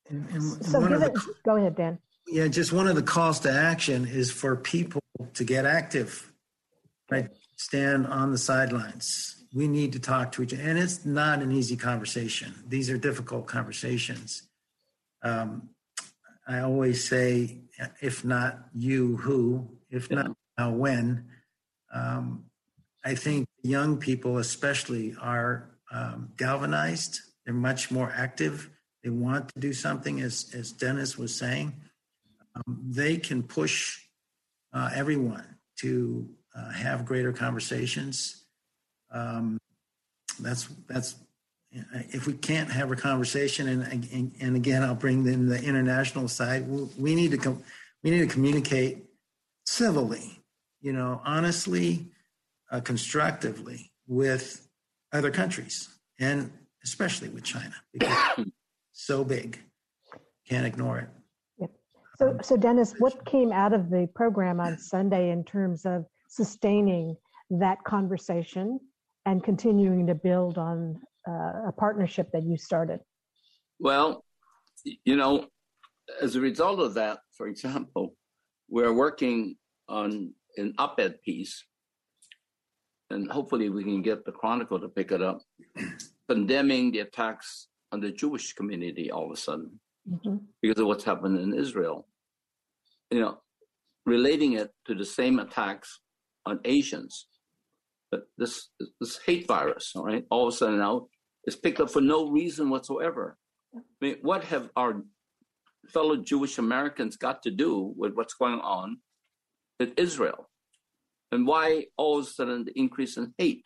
[0.09, 1.99] And, and So one of the, it, go ahead, Dan.
[2.27, 5.01] yeah, just one of the calls to action is for people
[5.33, 6.31] to get active,
[7.09, 7.29] right?
[7.57, 9.45] Stand on the sidelines.
[9.53, 12.53] We need to talk to each other, and it's not an easy conversation.
[12.67, 14.49] These are difficult conversations.
[15.21, 15.69] Um,
[16.47, 17.61] I always say,
[18.01, 19.77] if not you, who?
[19.89, 21.25] If not now, when?
[21.93, 22.45] Um,
[23.03, 27.19] I think young people, especially, are um, galvanized.
[27.45, 28.69] They're much more active.
[29.03, 31.73] They want to do something, as as Dennis was saying.
[32.55, 33.99] Um, they can push
[34.71, 38.45] uh, everyone to uh, have greater conversations.
[39.11, 39.59] Um,
[40.39, 41.15] that's that's
[42.11, 46.27] if we can't have a conversation, and and, and again, I'll bring in the international
[46.27, 46.67] side.
[46.67, 47.63] We, we need to com-
[48.03, 49.03] we need to communicate
[49.65, 50.41] civilly,
[50.81, 52.12] you know, honestly,
[52.73, 54.67] uh, constructively with
[55.13, 55.87] other countries,
[56.19, 56.51] and
[56.83, 58.17] especially with China, because
[58.91, 59.59] so big,
[60.49, 61.09] can't ignore it.
[62.17, 67.15] So, so Dennis, what came out of the program on Sunday in terms of sustaining
[67.49, 68.79] that conversation
[69.25, 72.99] and continuing to build on uh, a partnership that you started?
[73.79, 74.23] Well,
[74.83, 75.47] you know,
[76.21, 78.15] as a result of that, for example,
[78.69, 79.55] we're working
[79.89, 81.63] on an op ed piece,
[83.13, 85.39] and hopefully we can get the Chronicle to pick it up,
[86.29, 89.79] condemning the attacks on the Jewish community all of a sudden
[90.09, 90.37] Mhm.
[90.61, 91.97] because of what's happened in Israel.
[93.11, 93.33] You know,
[94.05, 95.89] relating it to the same attacks
[96.45, 97.13] on Asians.
[98.11, 98.69] But this
[98.99, 100.95] this hate virus, all right, all of a sudden now
[101.49, 103.25] is picked up for no reason whatsoever.
[103.75, 104.91] I mean, what have our
[105.95, 108.87] fellow Jewish Americans got to do with what's going on
[109.79, 110.49] with Israel?
[111.33, 113.65] And why all of a sudden the increase in hate?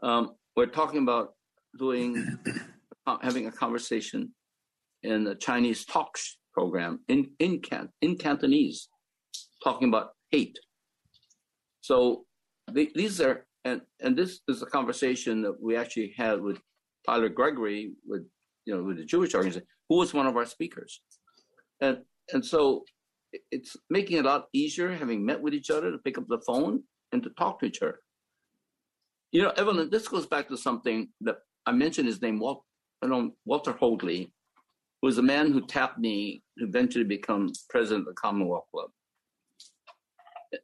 [0.00, 1.34] Um, we're talking about
[1.76, 2.38] doing
[3.20, 4.32] having a conversation
[5.02, 8.88] in the Chinese talks program in in Can in Cantonese,
[9.64, 10.56] talking about hate.
[11.80, 12.26] So
[12.72, 16.58] the, these are and and this is a conversation that we actually had with
[17.04, 18.22] Tyler Gregory with
[18.66, 21.00] you know with the Jewish organization, who was one of our speakers,
[21.80, 21.98] and
[22.32, 22.84] and so
[23.50, 26.40] it's making it a lot easier having met with each other to pick up the
[26.46, 26.82] phone
[27.12, 28.00] and to talk to each other.
[29.32, 32.62] You know, Evelyn, this goes back to something that I mentioned his name, Walt,
[33.02, 34.32] I know, Walter Hoadley,
[35.00, 38.90] who was the man who tapped me to eventually become president of the Commonwealth Club.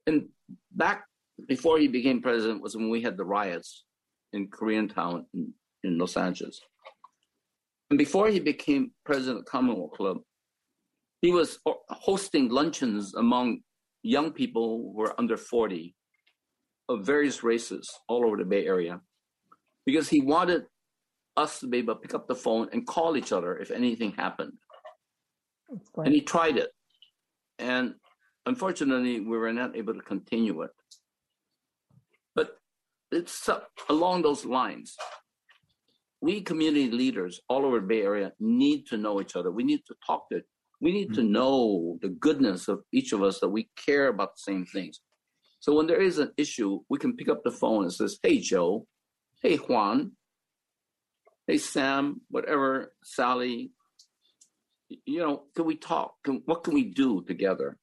[0.07, 0.29] And
[0.71, 1.05] back
[1.49, 3.85] before he became president was when we had the riots
[4.33, 5.53] in Koreatown in,
[5.85, 6.61] in Los Angeles.
[7.91, 10.19] And before he became president of the Commonwealth Club,
[11.23, 13.61] he was uh, hosting luncheons among
[14.03, 15.95] young people who were under 40
[16.89, 19.01] of various races all over the Bay Area
[19.87, 20.65] because he wanted
[21.37, 24.13] us to be able to pick up the phone and call each other if anything
[24.13, 24.53] happened.
[25.97, 26.71] And he tried it.
[27.59, 27.95] And
[28.45, 30.71] unfortunately, we were not able to continue it.
[32.35, 32.59] But
[33.13, 33.49] it's
[33.89, 34.97] along those lines.
[36.21, 39.51] We community leaders all over the Bay Area need to know each other.
[39.51, 40.43] We need to talk to
[40.83, 41.33] we need to mm-hmm.
[41.33, 45.01] know the goodness of each of us that we care about the same things.
[45.61, 48.41] So when there is an issue, we can pick up the phone and says, "Hey
[48.41, 48.89] Joe,
[49.43, 50.13] hey Juan,
[51.47, 53.71] hey Sam, whatever, Sally,
[55.07, 56.15] you know, can we talk?
[56.25, 57.79] Can, what can we do together?"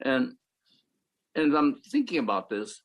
[0.00, 0.34] And
[1.34, 2.82] and I'm thinking about this.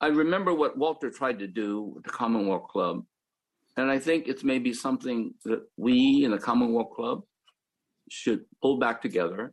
[0.00, 3.04] I remember what Walter tried to do with the Commonwealth Club,
[3.76, 7.24] and I think it's maybe something that we in the Commonwealth Club
[8.10, 9.52] should pull back together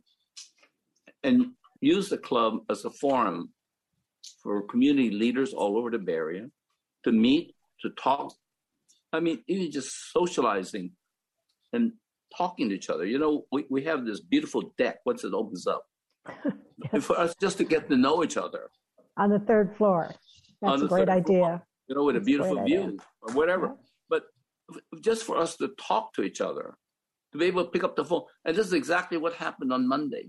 [1.22, 1.46] and
[1.80, 3.50] use the club as a forum
[4.42, 6.46] for community leaders all over the Bay Area
[7.04, 8.34] to meet, to talk.
[9.12, 10.92] I mean, even just socializing
[11.72, 11.92] and
[12.36, 13.04] talking to each other.
[13.04, 15.84] You know, we, we have this beautiful deck once it opens up.
[16.92, 17.04] yes.
[17.04, 18.70] For us just to get to know each other.
[19.16, 20.14] On the third floor.
[20.62, 21.38] That's a great idea.
[21.40, 22.98] Floor, you know, with That's a beautiful a view idea.
[23.22, 23.66] or whatever.
[23.66, 23.72] Yeah.
[24.08, 24.22] But
[25.00, 26.76] just for us to talk to each other,
[27.32, 28.22] to be able to pick up the phone.
[28.44, 30.28] And this is exactly what happened on Monday.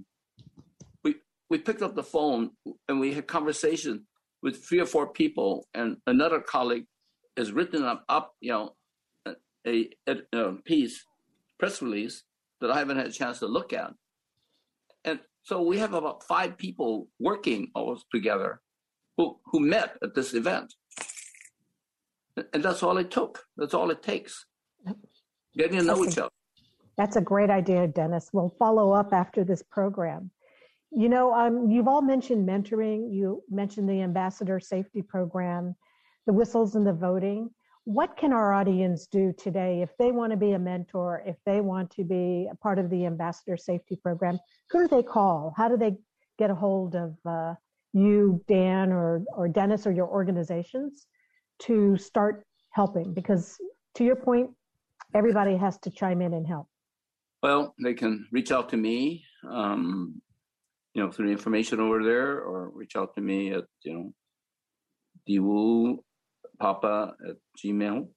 [1.03, 1.15] We
[1.49, 2.51] we picked up the phone
[2.87, 4.05] and we had conversation
[4.43, 6.85] with three or four people, and another colleague
[7.37, 8.75] has written up, up you know,
[9.67, 11.05] a, a, a piece,
[11.59, 12.23] press release
[12.59, 13.93] that I haven't had a chance to look at.
[15.05, 18.61] And so we have about five people working all together
[19.17, 20.73] who, who met at this event.
[22.53, 23.43] And that's all it took.
[23.57, 24.45] That's all it takes.
[25.55, 26.29] Getting to know each other.
[26.97, 28.29] That's a great idea, Dennis.
[28.33, 30.29] We'll follow up after this program.
[30.91, 33.13] You know, um, you've all mentioned mentoring.
[33.13, 35.75] You mentioned the ambassador safety program,
[36.27, 37.49] the whistles and the voting.
[37.85, 41.61] What can our audience do today if they want to be a mentor, if they
[41.61, 44.37] want to be a part of the ambassador safety program?
[44.69, 45.53] Who do they call?
[45.57, 45.95] How do they
[46.37, 47.55] get a hold of uh,
[47.93, 51.07] you, Dan, or, or Dennis, or your organizations
[51.59, 53.13] to start helping?
[53.13, 53.57] Because
[53.95, 54.51] to your point,
[55.15, 56.67] everybody has to chime in and help.
[57.41, 60.21] Well, they can reach out to me, um,
[60.93, 64.13] you know, through information over there, or reach out to me at, you know,
[65.27, 65.97] diwu
[66.59, 68.07] papa at gmail.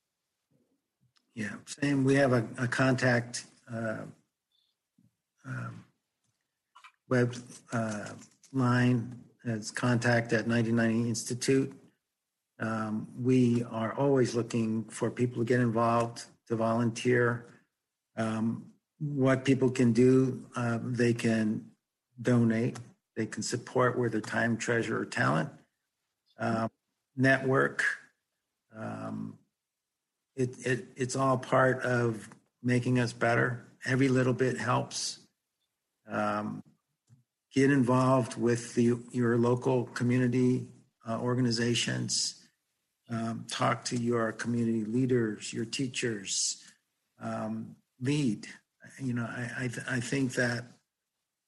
[1.34, 2.04] Yeah, same.
[2.04, 4.02] We have a, a contact uh,
[5.46, 5.84] um,
[7.08, 7.34] web
[7.72, 8.10] uh,
[8.52, 9.18] line.
[9.44, 11.72] It's contact at 1990 Institute.
[12.60, 17.46] Um, we are always looking for people to get involved, to volunteer.
[18.16, 18.66] Um,
[19.12, 21.64] what people can do, uh, they can
[22.20, 22.78] donate,
[23.16, 25.50] they can support where their time, treasure, or talent,
[26.38, 26.68] uh,
[27.16, 27.84] network.
[28.76, 29.38] Um,
[30.36, 32.28] it, it, it's all part of
[32.62, 33.64] making us better.
[33.84, 35.20] Every little bit helps.
[36.10, 36.62] Um,
[37.52, 40.66] get involved with the, your local community
[41.08, 42.42] uh, organizations.
[43.08, 46.62] Um, talk to your community leaders, your teachers.
[47.20, 48.48] Um, lead
[49.00, 50.64] you know, I I, th- I think that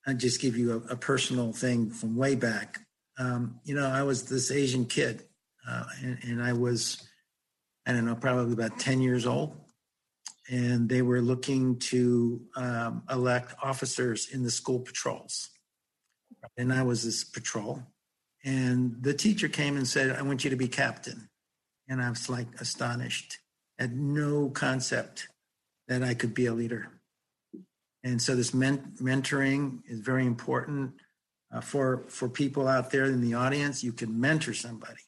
[0.07, 2.81] I just give you a, a, personal thing from way back.
[3.19, 5.25] Um, you know, I was this Asian kid,
[5.69, 7.09] uh, and, and, I was,
[7.87, 9.57] I don't know, probably about ten years old,
[10.49, 15.49] and they were looking to um, elect officers in the school patrols,
[16.57, 17.83] and I was this patrol,
[18.45, 21.29] and the teacher came and said, "I want you to be captain,"
[21.89, 23.39] and I was like astonished,
[23.79, 25.29] had no concept
[25.89, 26.96] that I could be a leader.
[28.07, 30.93] And so this men- mentoring is very important
[31.53, 33.83] uh, for for people out there in the audience.
[33.83, 35.03] You can mentor somebody,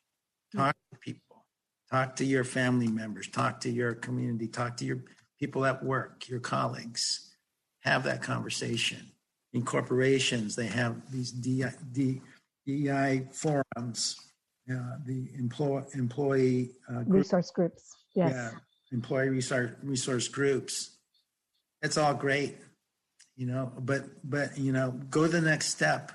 [0.55, 1.47] talk to people,
[1.93, 5.05] talk to your family members, talk to your community, talk to your
[5.39, 7.37] people at work, your colleagues.
[7.83, 9.13] Have that conversation.
[9.53, 11.71] In corporations, they have these DI,
[12.67, 14.17] DEI forums,
[14.69, 17.95] uh, the employ, employee uh, group, resource groups.
[18.17, 18.33] Yes.
[18.33, 18.51] Yeah,
[18.91, 20.99] employee resource resource groups.
[21.81, 22.57] It's all great
[23.39, 26.13] you know but but you know go the next step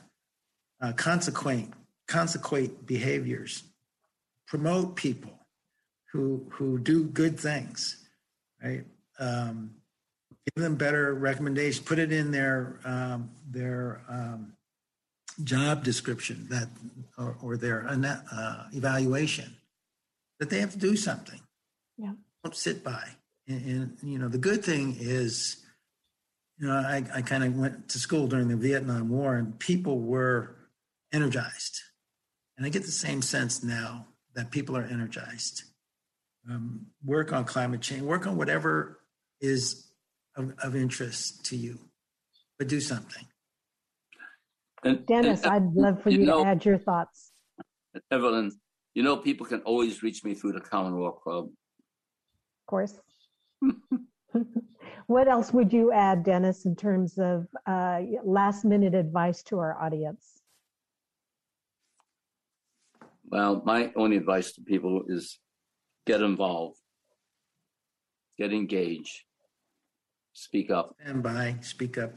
[0.80, 1.74] uh, consequent
[2.08, 3.64] consequent behaviors.
[4.46, 5.34] Promote people
[6.12, 8.04] who who do good things
[8.64, 8.86] right?
[9.20, 9.76] Um,
[10.46, 11.86] give them better recommendations.
[11.86, 14.54] Put it in their um, their um,
[15.44, 16.70] job description that
[17.18, 19.56] or, or their uh, evaluation
[20.40, 21.40] that they have to do something.
[21.98, 22.14] Yeah.
[22.44, 23.04] Don't sit by.
[23.48, 25.63] And, and you know the good thing is
[26.58, 30.00] you know, I, I kind of went to school during the Vietnam War, and people
[30.00, 30.56] were
[31.12, 31.82] energized.
[32.58, 35.64] And I get the same sense now that people are energized.
[36.50, 39.00] Um, work on climate change, work on whatever
[39.40, 39.92] is
[40.36, 41.80] of, of interest to you,
[42.60, 43.26] but do something.
[44.84, 47.32] And, Dennis, and, I'd love for you, you know, to add your thoughts.
[48.12, 48.52] Evelyn,
[48.94, 51.46] you know, people can always reach me through the Commonwealth Club.
[51.46, 52.94] Of course.
[55.08, 59.82] what else would you add, Dennis, in terms of uh, last minute advice to our
[59.82, 60.42] audience?
[63.26, 65.40] Well, my only advice to people is
[66.06, 66.78] get involved,
[68.38, 69.24] get engaged,
[70.34, 70.96] speak up.
[71.02, 72.14] Stand by, speak up.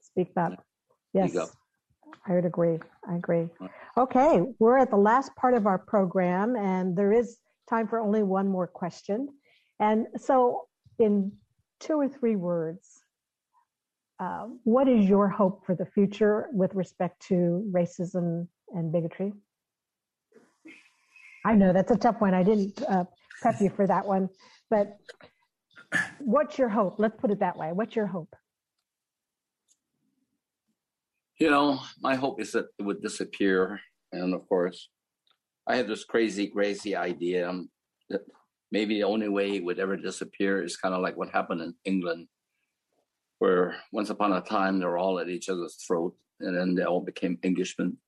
[0.00, 0.64] Speak up.
[1.12, 1.30] Yes.
[1.30, 1.50] Speak up.
[2.26, 2.78] I would agree.
[3.08, 3.48] I agree.
[3.96, 8.22] Okay, we're at the last part of our program, and there is time for only
[8.22, 9.28] one more question.
[9.80, 10.67] And so,
[10.98, 11.32] in
[11.80, 13.02] two or three words,
[14.20, 19.32] uh, what is your hope for the future with respect to racism and bigotry?
[21.44, 22.34] I know that's a tough one.
[22.34, 23.04] I didn't uh,
[23.40, 24.28] prep you for that one,
[24.70, 24.98] but
[26.18, 26.96] what's your hope?
[26.98, 27.70] Let's put it that way.
[27.72, 28.34] What's your hope?
[31.38, 33.80] You know, my hope is that it would disappear.
[34.12, 34.88] And of course,
[35.68, 37.52] I have this crazy, crazy idea
[38.10, 38.22] that
[38.70, 41.74] maybe the only way it would ever disappear is kind of like what happened in
[41.84, 42.28] England,
[43.38, 46.84] where once upon a time they were all at each other's throat and then they
[46.84, 47.98] all became Englishmen.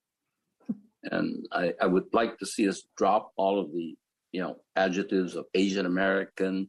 [1.02, 3.96] And I, I would like to see us drop all of the,
[4.32, 6.68] you know, adjectives of Asian American,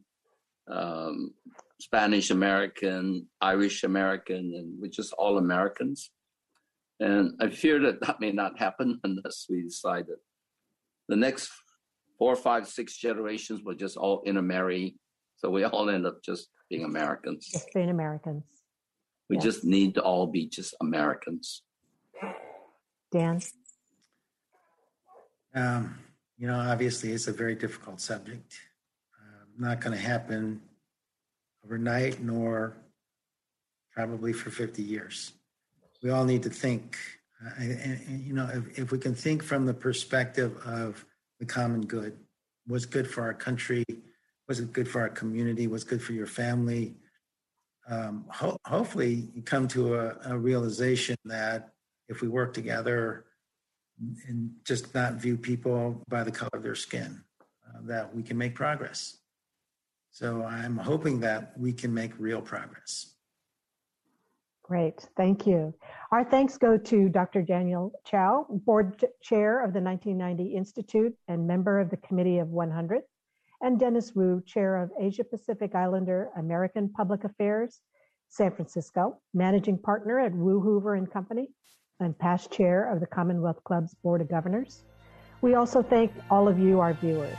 [0.68, 1.34] um,
[1.78, 6.10] Spanish American, Irish American, and we're just all Americans.
[6.98, 10.20] And I fear that that may not happen unless we decide that
[11.08, 11.50] the next
[12.18, 14.96] four, five, six generations were just all intermarry.
[15.36, 17.48] So we all end up just being Americans.
[17.52, 18.44] Just being Americans.
[19.28, 19.44] We yes.
[19.44, 21.62] just need to all be just Americans.
[23.10, 23.40] Dan?
[25.54, 25.98] Um,
[26.38, 28.54] you know, obviously, it's a very difficult subject.
[29.18, 30.60] Uh, not going to happen
[31.64, 32.76] overnight, nor
[33.94, 35.32] probably for 50 years.
[36.02, 36.96] We all need to think,
[37.44, 41.04] uh, and, and, you know, if, if we can think from the perspective of
[41.42, 42.16] the common good,
[42.68, 43.84] what's good for our country,
[44.46, 46.94] what's good for our community, Was good for your family.
[47.88, 51.70] Um, ho- hopefully, you come to a, a realization that
[52.08, 53.24] if we work together,
[54.28, 58.38] and just not view people by the color of their skin, uh, that we can
[58.38, 59.18] make progress.
[60.12, 63.14] So I'm hoping that we can make real progress.
[64.72, 65.74] Great, thank you.
[66.12, 67.42] Our thanks go to Dr.
[67.42, 73.02] Daniel Chao, Board Chair of the 1990 Institute and member of the Committee of 100,
[73.60, 77.82] and Dennis Wu, Chair of Asia Pacific Islander American Public Affairs,
[78.30, 81.48] San Francisco, Managing Partner at Wu Hoover and Company,
[82.00, 84.84] and past chair of the Commonwealth Club's Board of Governors.
[85.42, 87.36] We also thank all of you, our viewers.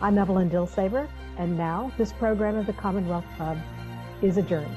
[0.00, 3.56] I'm Evelyn Dilsaver, and now this program of the Commonwealth Club
[4.20, 4.76] is adjourned.